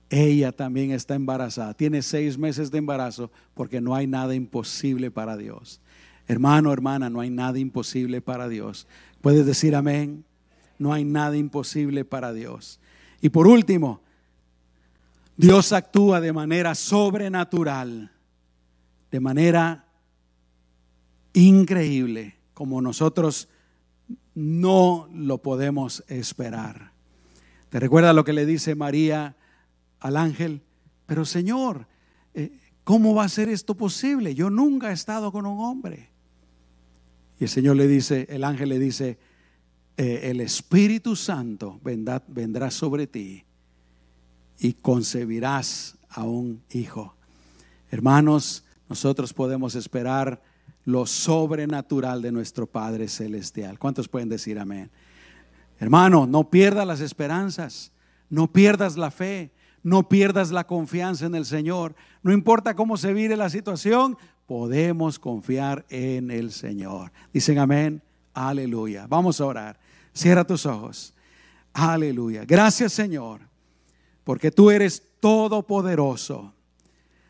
ella 0.10 0.52
también 0.52 0.92
está 0.92 1.16
embarazada. 1.16 1.74
Tiene 1.74 2.02
seis 2.02 2.38
meses 2.38 2.70
de 2.70 2.80
embarazo 2.80 3.32
porque 3.54 3.80
no 3.80 3.96
hay 3.96 4.08
nada 4.08 4.36
imposible 4.36 5.10
para 5.10 5.38
Dios. 5.38 5.80
Hermano, 6.28 6.74
hermana, 6.74 7.10
no 7.10 7.22
hay 7.22 7.30
nada 7.30 7.60
imposible 7.60 8.22
para 8.22 8.50
Dios. 8.50 8.88
¿Puedes 9.22 9.46
decir 9.46 9.76
amén? 9.76 10.26
No 10.78 10.94
hay 10.94 11.06
nada 11.06 11.38
imposible 11.38 12.04
para 12.04 12.34
Dios. 12.34 12.80
Y 13.22 13.30
por 13.30 13.48
último, 13.48 14.02
Dios 15.38 15.72
actúa 15.72 16.20
de 16.20 16.34
manera 16.34 16.76
sobrenatural, 16.76 18.12
de 19.12 19.20
manera 19.20 19.86
increíble, 21.34 22.36
como 22.54 22.82
nosotros 22.82 23.50
no 24.34 25.10
lo 25.14 25.42
podemos 25.42 26.04
esperar. 26.08 26.92
¿Te 27.70 27.80
recuerda 27.80 28.14
lo 28.14 28.24
que 28.24 28.34
le 28.34 28.46
dice 28.46 28.76
María 28.76 29.36
al 30.00 30.18
ángel? 30.18 30.62
Pero 31.06 31.26
Señor, 31.26 31.88
eh, 32.34 32.58
¿cómo 32.84 33.14
va 33.14 33.26
a 33.26 33.30
ser 33.30 33.50
esto 33.50 33.76
posible? 33.76 34.34
Yo 34.34 34.50
nunca 34.50 34.90
he 34.90 34.94
estado 34.94 35.32
con 35.32 35.46
un 35.46 35.60
hombre. 35.60 36.10
Y 37.40 37.46
el 37.46 37.50
Señor 37.50 37.76
le 37.76 37.88
dice, 37.88 38.28
el 38.30 38.44
ángel 38.44 38.70
le 38.70 38.80
dice, 38.80 39.18
eh, 39.98 40.22
el 40.32 40.42
Espíritu 40.42 41.16
Santo 41.16 41.80
vendrá, 41.84 42.24
vendrá 42.28 42.72
sobre 42.72 43.08
ti 43.08 43.44
y 44.60 44.74
concebirás 44.74 45.98
a 46.10 46.24
un 46.24 46.64
hijo. 46.72 47.16
Hermanos, 47.90 48.64
nosotros 48.92 49.32
podemos 49.32 49.76
esperar 49.76 50.42
lo 50.84 51.06
sobrenatural 51.06 52.22
de 52.22 52.30
nuestro 52.34 52.68
Padre 52.68 53.08
Celestial. 53.08 53.80
¿Cuántos 53.80 54.10
pueden 54.10 54.28
decir 54.28 54.60
amén? 54.60 54.92
Hermano, 55.80 56.28
no 56.28 56.50
pierdas 56.50 56.86
las 56.86 57.00
esperanzas, 57.00 57.94
no 58.30 58.52
pierdas 58.52 58.98
la 58.98 59.10
fe, 59.10 59.54
no 59.82 60.10
pierdas 60.10 60.52
la 60.52 60.68
confianza 60.68 61.26
en 61.26 61.36
el 61.36 61.46
Señor. 61.46 61.96
No 62.22 62.34
importa 62.34 62.76
cómo 62.76 62.98
se 62.98 63.14
vire 63.14 63.38
la 63.38 63.50
situación, 63.50 64.18
podemos 64.46 65.18
confiar 65.20 65.86
en 65.88 66.30
el 66.30 66.52
Señor. 66.52 67.14
Dicen 67.32 67.60
amén, 67.60 68.02
aleluya. 68.34 69.08
Vamos 69.08 69.40
a 69.40 69.46
orar. 69.46 69.80
Cierra 70.14 70.44
tus 70.44 70.66
ojos. 70.66 71.14
Aleluya. 71.72 72.44
Gracias 72.44 72.92
Señor 72.92 73.40
porque 74.26 74.52
tú 74.52 74.70
eres 74.70 75.02
todopoderoso. 75.22 76.54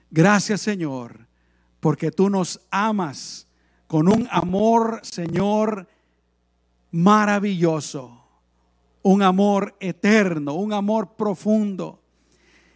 Gracias 0.09 0.61
Señor, 0.61 1.27
porque 1.81 2.11
tú 2.11 2.29
nos 2.29 2.61
amas 2.71 3.47
con 3.87 4.07
un 4.07 4.29
amor, 4.31 5.01
Señor, 5.03 5.89
maravilloso, 6.91 8.23
un 9.01 9.21
amor 9.21 9.75
eterno, 9.81 10.53
un 10.53 10.71
amor 10.71 11.15
profundo. 11.17 11.99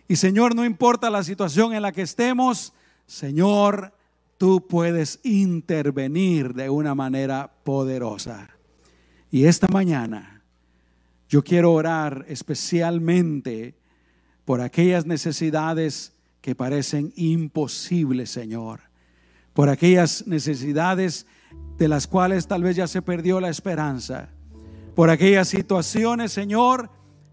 Y 0.09 0.17
Señor, 0.17 0.55
no 0.55 0.65
importa 0.65 1.09
la 1.09 1.23
situación 1.23 1.73
en 1.73 1.83
la 1.83 1.93
que 1.93 2.01
estemos, 2.01 2.73
Señor, 3.05 3.93
tú 4.37 4.67
puedes 4.67 5.19
intervenir 5.23 6.53
de 6.53 6.69
una 6.69 6.95
manera 6.95 7.53
poderosa. 7.63 8.49
Y 9.31 9.45
esta 9.45 9.67
mañana 9.67 10.43
yo 11.29 11.43
quiero 11.43 11.73
orar 11.73 12.25
especialmente 12.27 13.75
por 14.45 14.61
aquellas 14.61 15.05
necesidades 15.05 16.13
que 16.41 16.55
parecen 16.55 17.13
imposibles, 17.15 18.29
Señor. 18.29 18.81
Por 19.55 19.69
aquellas 19.69 20.27
necesidades 20.27 21.25
de 21.77 21.87
las 21.87 22.07
cuales 22.07 22.45
tal 22.45 22.61
vez 22.61 22.75
ya 22.75 22.87
se 22.87 23.01
perdió 23.01 23.39
la 23.39 23.49
esperanza. 23.49 24.29
Por 24.95 25.09
aquellas 25.09 25.47
situaciones, 25.47 26.33
Señor, 26.33 26.91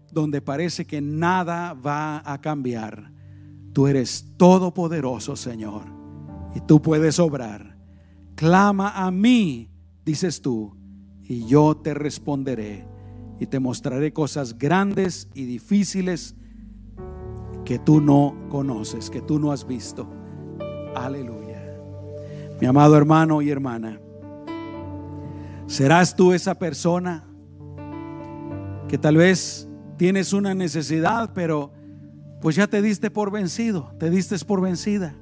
donde 0.09 0.41
parece 0.41 0.85
que 0.85 1.01
nada 1.01 1.73
va 1.73 2.23
a 2.25 2.39
cambiar. 2.39 3.11
Tú 3.73 3.87
eres 3.87 4.25
todopoderoso, 4.37 5.35
Señor, 5.35 5.83
y 6.55 6.61
tú 6.61 6.81
puedes 6.81 7.19
obrar. 7.19 7.77
Clama 8.35 8.91
a 9.05 9.11
mí, 9.11 9.69
dices 10.05 10.41
tú, 10.41 10.77
y 11.21 11.45
yo 11.45 11.75
te 11.75 11.93
responderé 11.93 12.85
y 13.37 13.47
te 13.47 13.59
mostraré 13.59 14.13
cosas 14.13 14.57
grandes 14.57 15.27
y 15.33 15.43
difíciles 15.43 16.35
que 17.65 17.79
tú 17.79 17.99
no 17.99 18.47
conoces, 18.49 19.09
que 19.09 19.21
tú 19.21 19.39
no 19.39 19.51
has 19.51 19.67
visto. 19.67 20.07
Aleluya. 20.95 21.42
Mi 22.59 22.67
amado 22.67 22.95
hermano 22.95 23.41
y 23.41 23.49
hermana, 23.49 23.99
¿serás 25.67 26.15
tú 26.15 26.33
esa 26.33 26.55
persona 26.55 27.25
que 28.87 28.97
tal 28.97 29.17
vez 29.17 29.67
tienes 29.97 30.33
una 30.33 30.53
necesidad, 30.53 31.31
pero 31.33 31.71
pues 32.41 32.55
ya 32.55 32.67
te 32.67 32.81
diste 32.81 33.09
por 33.09 33.31
vencido, 33.31 33.93
te 33.99 34.09
diste 34.09 34.37
por 34.45 34.61
vencida? 34.61 35.15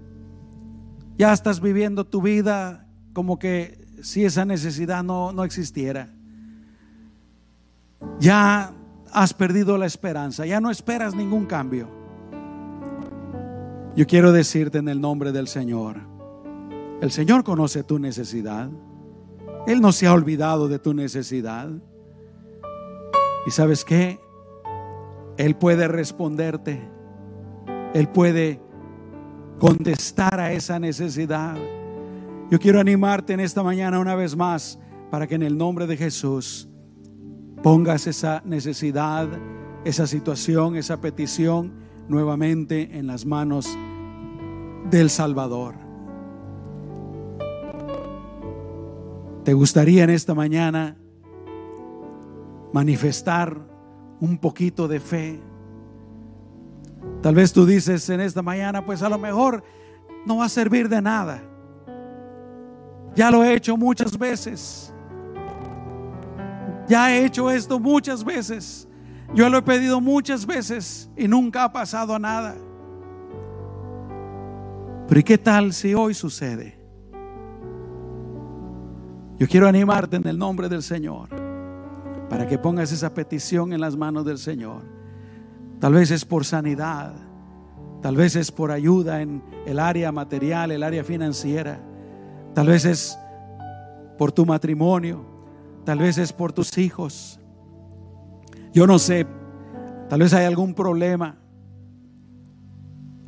Ya 1.17 1.33
estás 1.33 1.61
viviendo 1.61 2.05
tu 2.05 2.21
vida 2.21 2.87
como 3.13 3.39
que 3.39 3.85
si 4.01 4.25
esa 4.25 4.45
necesidad 4.45 5.03
no, 5.03 5.31
no 5.31 5.43
existiera. 5.43 6.09
Ya 8.19 8.73
has 9.11 9.33
perdido 9.33 9.77
la 9.77 9.85
esperanza, 9.85 10.45
ya 10.45 10.59
no 10.59 10.71
esperas 10.71 11.15
ningún 11.15 11.45
cambio. 11.45 11.89
Yo 13.95 14.07
quiero 14.07 14.31
decirte 14.31 14.77
en 14.77 14.87
el 14.87 15.01
nombre 15.01 15.31
del 15.31 15.47
Señor, 15.47 16.10
el 17.01 17.11
Señor 17.11 17.43
conoce 17.43 17.83
tu 17.83 17.97
necesidad. 17.97 18.69
Él 19.65 19.81
no 19.81 19.91
se 19.91 20.05
ha 20.05 20.13
olvidado 20.13 20.67
de 20.67 20.77
tu 20.77 20.93
necesidad. 20.93 21.69
Y 23.45 23.51
sabes 23.51 23.83
qué? 23.83 24.19
Él 25.37 25.55
puede 25.55 25.87
responderte. 25.87 26.79
Él 27.95 28.07
puede 28.07 28.61
contestar 29.59 30.39
a 30.39 30.53
esa 30.53 30.79
necesidad. 30.79 31.55
Yo 32.51 32.59
quiero 32.59 32.79
animarte 32.79 33.33
en 33.33 33.39
esta 33.39 33.63
mañana 33.63 33.99
una 33.99 34.13
vez 34.13 34.35
más 34.35 34.79
para 35.09 35.25
que 35.25 35.35
en 35.35 35.43
el 35.43 35.57
nombre 35.57 35.87
de 35.87 35.97
Jesús 35.97 36.69
pongas 37.63 38.05
esa 38.05 38.41
necesidad, 38.45 39.27
esa 39.85 40.05
situación, 40.05 40.75
esa 40.75 41.01
petición 41.01 41.73
nuevamente 42.07 42.97
en 42.97 43.07
las 43.07 43.25
manos 43.25 43.67
del 44.89 45.09
Salvador. 45.09 45.80
¿Te 49.43 49.53
gustaría 49.53 50.03
en 50.03 50.11
esta 50.11 50.35
mañana 50.35 50.95
manifestar 52.73 53.57
un 54.19 54.37
poquito 54.37 54.87
de 54.87 54.99
fe? 54.99 55.41
Tal 57.21 57.33
vez 57.33 57.51
tú 57.51 57.65
dices 57.65 58.07
en 58.09 58.21
esta 58.21 58.43
mañana, 58.43 58.85
pues 58.85 59.01
a 59.01 59.09
lo 59.09 59.17
mejor 59.17 59.63
no 60.27 60.37
va 60.37 60.45
a 60.45 60.49
servir 60.49 60.89
de 60.89 61.01
nada. 61.01 61.41
Ya 63.15 63.31
lo 63.31 63.43
he 63.43 63.53
hecho 63.55 63.75
muchas 63.75 64.17
veces. 64.17 64.93
Ya 66.87 67.11
he 67.11 67.25
hecho 67.25 67.49
esto 67.49 67.79
muchas 67.79 68.23
veces. 68.23 68.87
Yo 69.33 69.49
lo 69.49 69.57
he 69.57 69.61
pedido 69.61 69.99
muchas 69.99 70.45
veces 70.45 71.09
y 71.17 71.27
nunca 71.27 71.63
ha 71.63 71.71
pasado 71.71 72.19
nada. 72.19 72.55
Pero 75.07 75.19
¿y 75.19 75.23
qué 75.23 75.37
tal 75.37 75.73
si 75.73 75.95
hoy 75.95 76.13
sucede? 76.13 76.80
Yo 79.41 79.47
quiero 79.47 79.67
animarte 79.67 80.17
en 80.17 80.27
el 80.27 80.37
nombre 80.37 80.69
del 80.69 80.83
Señor 80.83 81.27
para 82.29 82.45
que 82.45 82.59
pongas 82.59 82.91
esa 82.91 83.11
petición 83.11 83.73
en 83.73 83.81
las 83.81 83.97
manos 83.97 84.23
del 84.23 84.37
Señor. 84.37 84.83
Tal 85.79 85.93
vez 85.93 86.11
es 86.11 86.25
por 86.25 86.45
sanidad, 86.45 87.15
tal 88.03 88.15
vez 88.15 88.35
es 88.35 88.51
por 88.51 88.69
ayuda 88.69 89.23
en 89.23 89.41
el 89.65 89.79
área 89.79 90.11
material, 90.11 90.69
el 90.69 90.83
área 90.83 91.03
financiera, 91.03 91.79
tal 92.53 92.67
vez 92.67 92.85
es 92.85 93.17
por 94.15 94.31
tu 94.31 94.45
matrimonio, 94.45 95.25
tal 95.85 95.97
vez 95.97 96.19
es 96.19 96.31
por 96.31 96.53
tus 96.53 96.77
hijos, 96.77 97.39
yo 98.71 98.85
no 98.85 98.99
sé, 98.99 99.25
tal 100.07 100.19
vez 100.19 100.35
hay 100.35 100.45
algún 100.45 100.75
problema 100.75 101.39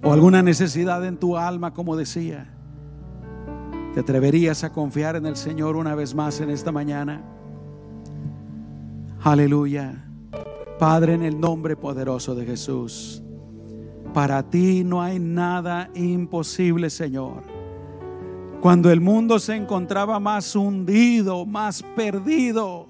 o 0.04 0.14
alguna 0.14 0.44
necesidad 0.44 1.04
en 1.08 1.18
tu 1.18 1.38
alma, 1.38 1.74
como 1.74 1.96
decía. 1.96 2.53
¿Te 3.94 4.00
atreverías 4.00 4.64
a 4.64 4.72
confiar 4.72 5.16
en 5.16 5.28
el 5.28 5.36
Señor 5.36 5.76
una 5.76 5.94
vez 5.94 6.16
más 6.16 6.42
en 6.42 6.50
esta 6.50 6.72
mañana? 6.72 7.22
Aleluya. 9.22 10.04
Padre, 10.80 11.14
en 11.14 11.22
el 11.22 11.40
nombre 11.40 11.76
poderoso 11.76 12.34
de 12.34 12.44
Jesús, 12.44 13.22
para 14.12 14.42
ti 14.50 14.84
no 14.84 15.02
hay 15.02 15.20
nada 15.20 15.92
imposible, 15.94 16.90
Señor. 16.90 17.44
Cuando 18.62 18.90
el 18.92 19.00
mundo 19.00 19.38
se 19.38 19.56
encontraba 19.56 20.20
más 20.20 20.56
hundido, 20.56 21.46
más 21.46 21.84
perdido, 21.96 22.88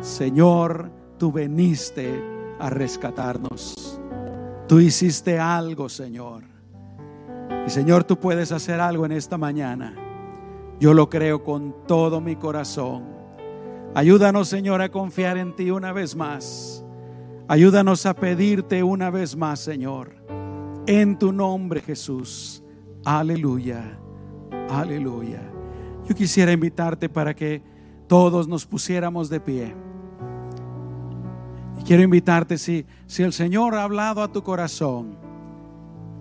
Señor, 0.00 0.90
tú 1.18 1.30
veniste 1.30 2.22
a 2.58 2.70
rescatarnos. 2.70 4.00
Tú 4.66 4.80
hiciste 4.80 5.38
algo, 5.38 5.90
Señor. 5.90 6.44
Y 7.66 7.70
Señor, 7.70 8.04
tú 8.04 8.18
puedes 8.18 8.50
hacer 8.50 8.80
algo 8.80 9.04
en 9.04 9.12
esta 9.12 9.36
mañana. 9.36 10.05
Yo 10.78 10.92
lo 10.92 11.08
creo 11.08 11.42
con 11.42 11.74
todo 11.86 12.20
mi 12.20 12.36
corazón. 12.36 13.04
Ayúdanos, 13.94 14.48
Señor, 14.48 14.82
a 14.82 14.90
confiar 14.90 15.38
en 15.38 15.56
ti 15.56 15.70
una 15.70 15.92
vez 15.92 16.14
más. 16.14 16.84
Ayúdanos 17.48 18.04
a 18.04 18.14
pedirte 18.14 18.82
una 18.82 19.08
vez 19.08 19.36
más, 19.36 19.60
Señor. 19.60 20.16
En 20.86 21.18
tu 21.18 21.32
nombre, 21.32 21.80
Jesús. 21.80 22.62
Aleluya. 23.04 23.98
Aleluya. 24.68 25.40
Yo 26.06 26.14
quisiera 26.14 26.52
invitarte 26.52 27.08
para 27.08 27.34
que 27.34 27.62
todos 28.06 28.46
nos 28.46 28.66
pusiéramos 28.66 29.30
de 29.30 29.40
pie. 29.40 29.74
Y 31.80 31.84
quiero 31.84 32.02
invitarte, 32.02 32.58
si, 32.58 32.84
si 33.06 33.22
el 33.22 33.32
Señor 33.32 33.74
ha 33.74 33.82
hablado 33.82 34.22
a 34.22 34.30
tu 34.30 34.42
corazón, 34.42 35.16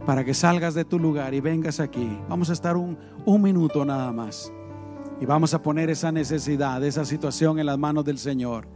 para 0.06 0.24
que 0.24 0.34
salgas 0.34 0.76
de 0.76 0.86
tu 0.86 1.00
lugar 1.00 1.34
y 1.34 1.42
vengas 1.42 1.80
aquí. 1.80 2.18
Vamos 2.30 2.50
a 2.50 2.54
estar 2.54 2.78
un, 2.78 2.98
un 3.26 3.42
minuto 3.42 3.84
nada 3.86 4.12
más. 4.12 4.52
Y 5.20 5.26
vamos 5.26 5.54
a 5.54 5.62
poner 5.62 5.90
esa 5.90 6.12
necesidad, 6.12 6.84
esa 6.84 7.06
situación 7.06 7.60
en 7.60 7.66
las 7.66 7.78
manos 7.78 8.06
del 8.06 8.18
Señor. 8.18 8.68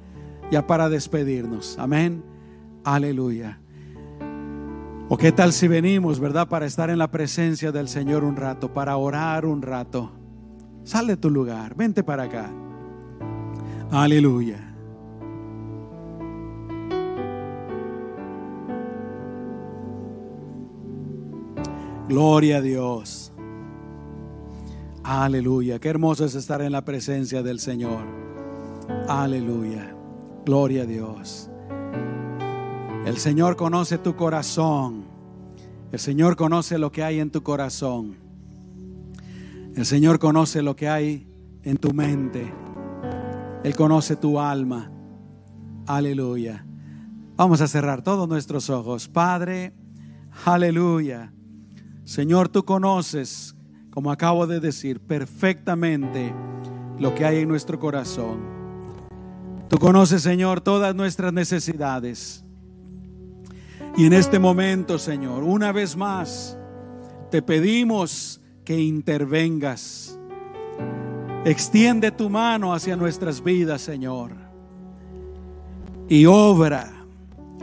Ya 0.52 0.66
para 0.66 0.90
despedirnos. 0.90 1.78
Amén. 1.78 2.24
Aleluya. 2.84 3.60
¿O 5.10 5.18
qué 5.18 5.32
tal 5.32 5.54
si 5.54 5.68
venimos, 5.68 6.20
verdad? 6.20 6.48
Para 6.48 6.66
estar 6.66 6.90
en 6.90 7.00
la 7.00 7.10
presencia 7.10 7.72
del 7.72 7.88
Señor 7.88 8.24
un 8.24 8.36
rato, 8.36 8.74
para 8.74 8.96
orar 8.96 9.46
un 9.46 9.62
rato. 9.62 10.12
Sal 10.84 11.08
de 11.08 11.18
tu 11.18 11.30
lugar, 11.30 11.76
vente 11.76 12.04
para 12.04 12.24
acá. 12.24 12.50
Aleluya. 13.92 14.70
Gloria 22.08 22.58
a 22.58 22.62
Dios. 22.62 23.29
Aleluya. 25.12 25.80
Qué 25.80 25.90
hermoso 25.90 26.24
es 26.24 26.36
estar 26.36 26.62
en 26.62 26.72
la 26.72 26.86
presencia 26.86 27.42
del 27.42 27.60
Señor. 27.60 28.04
Aleluya. 29.08 29.96
Gloria 30.46 30.84
a 30.84 30.86
Dios. 30.86 31.50
El 33.08 33.18
Señor 33.18 33.56
conoce 33.56 33.98
tu 33.98 34.16
corazón. 34.16 35.06
El 35.92 35.98
Señor 35.98 36.36
conoce 36.36 36.78
lo 36.78 36.92
que 36.92 37.02
hay 37.02 37.20
en 37.20 37.32
tu 37.32 37.42
corazón. 37.42 38.18
El 39.76 39.88
Señor 39.88 40.20
conoce 40.20 40.62
lo 40.62 40.76
que 40.76 40.88
hay 40.88 41.28
en 41.64 41.78
tu 41.78 41.92
mente. 41.92 42.54
Él 43.64 43.76
conoce 43.76 44.16
tu 44.16 44.40
alma. 44.40 44.92
Aleluya. 45.88 46.68
Vamos 47.36 47.62
a 47.62 47.68
cerrar 47.68 48.04
todos 48.04 48.30
nuestros 48.30 48.70
ojos. 48.70 49.08
Padre, 49.08 49.74
aleluya. 50.46 51.34
Señor, 52.04 52.50
tú 52.50 52.64
conoces, 52.64 53.56
como 53.90 54.12
acabo 54.12 54.48
de 54.48 54.60
decir, 54.60 55.00
perfectamente 55.00 56.34
lo 56.98 57.16
que 57.16 57.26
hay 57.26 57.40
en 57.40 57.48
nuestro 57.48 57.80
corazón. 57.80 58.40
Tú 59.68 59.78
conoces, 59.78 60.22
Señor, 60.22 60.62
todas 60.62 60.96
nuestras 60.96 61.34
necesidades. 61.34 62.44
Y 63.96 64.06
en 64.06 64.14
este 64.14 64.40
momento, 64.40 64.98
Señor, 64.98 65.44
una 65.44 65.72
vez 65.72 65.96
más, 65.96 66.58
te 67.32 67.42
pedimos 67.42 68.42
que 68.64 68.80
intervengas. 68.80 70.18
Extiende 71.46 72.12
tu 72.12 72.30
mano 72.30 72.74
hacia 72.74 72.96
nuestras 72.96 73.44
vidas, 73.44 73.82
Señor. 73.82 74.32
Y 76.08 76.26
obra, 76.26 77.06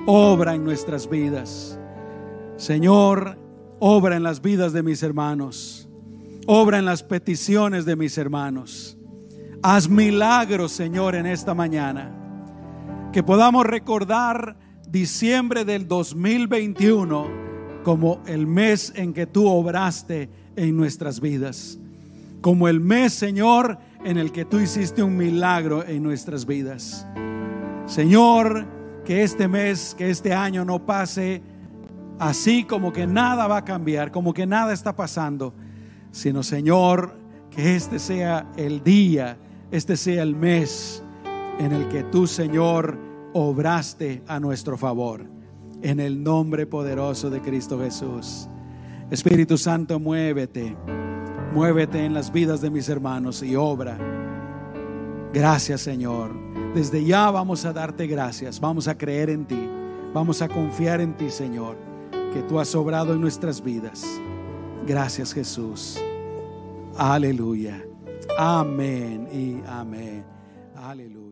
obra 0.06 0.54
en 0.54 0.64
nuestras 0.64 1.08
vidas. 1.08 1.78
Señor, 2.56 3.36
Obra 3.78 4.16
en 4.16 4.22
las 4.22 4.40
vidas 4.40 4.72
de 4.72 4.82
mis 4.82 5.02
hermanos. 5.02 5.85
Obra 6.48 6.78
en 6.78 6.84
las 6.84 7.02
peticiones 7.02 7.84
de 7.84 7.96
mis 7.96 8.16
hermanos. 8.18 8.96
Haz 9.62 9.88
milagros, 9.88 10.70
Señor, 10.70 11.16
en 11.16 11.26
esta 11.26 11.54
mañana. 11.54 13.10
Que 13.12 13.24
podamos 13.24 13.66
recordar 13.66 14.56
diciembre 14.88 15.64
del 15.64 15.88
2021 15.88 17.26
como 17.82 18.22
el 18.26 18.46
mes 18.46 18.92
en 18.94 19.12
que 19.12 19.26
tú 19.26 19.48
obraste 19.48 20.30
en 20.54 20.76
nuestras 20.76 21.20
vidas. 21.20 21.80
Como 22.40 22.68
el 22.68 22.78
mes, 22.78 23.12
Señor, 23.12 23.78
en 24.04 24.16
el 24.16 24.30
que 24.30 24.44
tú 24.44 24.60
hiciste 24.60 25.02
un 25.02 25.16
milagro 25.16 25.84
en 25.84 26.00
nuestras 26.04 26.46
vidas. 26.46 27.04
Señor, 27.86 28.66
que 29.04 29.24
este 29.24 29.48
mes, 29.48 29.96
que 29.98 30.10
este 30.10 30.32
año 30.32 30.64
no 30.64 30.86
pase 30.86 31.42
así 32.20 32.62
como 32.62 32.92
que 32.92 33.04
nada 33.04 33.48
va 33.48 33.58
a 33.58 33.64
cambiar, 33.64 34.12
como 34.12 34.32
que 34.32 34.46
nada 34.46 34.72
está 34.72 34.94
pasando, 34.94 35.52
sino 36.16 36.42
Señor, 36.42 37.14
que 37.50 37.76
este 37.76 37.98
sea 37.98 38.50
el 38.56 38.82
día, 38.82 39.36
este 39.70 39.98
sea 39.98 40.22
el 40.22 40.34
mes 40.34 41.02
en 41.58 41.72
el 41.72 41.88
que 41.88 42.04
tú, 42.04 42.26
Señor, 42.26 42.98
obraste 43.34 44.22
a 44.26 44.40
nuestro 44.40 44.78
favor. 44.78 45.26
En 45.82 46.00
el 46.00 46.22
nombre 46.22 46.66
poderoso 46.66 47.28
de 47.28 47.42
Cristo 47.42 47.78
Jesús. 47.78 48.48
Espíritu 49.10 49.58
Santo, 49.58 50.00
muévete, 50.00 50.74
muévete 51.52 52.02
en 52.02 52.14
las 52.14 52.32
vidas 52.32 52.62
de 52.62 52.70
mis 52.70 52.88
hermanos 52.88 53.42
y 53.42 53.54
obra. 53.54 53.98
Gracias, 55.34 55.82
Señor. 55.82 56.30
Desde 56.74 57.04
ya 57.04 57.30
vamos 57.30 57.66
a 57.66 57.74
darte 57.74 58.06
gracias, 58.06 58.58
vamos 58.58 58.88
a 58.88 58.96
creer 58.96 59.28
en 59.28 59.44
ti, 59.44 59.68
vamos 60.14 60.40
a 60.40 60.48
confiar 60.48 61.02
en 61.02 61.14
ti, 61.14 61.28
Señor 61.28 61.76
que 62.36 62.42
tú 62.42 62.60
has 62.60 62.74
obrado 62.74 63.14
en 63.14 63.20
nuestras 63.22 63.62
vidas. 63.62 64.04
Gracias 64.86 65.34
Jesús. 65.34 66.00
Aleluya. 66.96 67.84
Amén 68.38 69.28
y 69.32 69.60
amén. 69.68 70.24
Aleluya. 70.76 71.25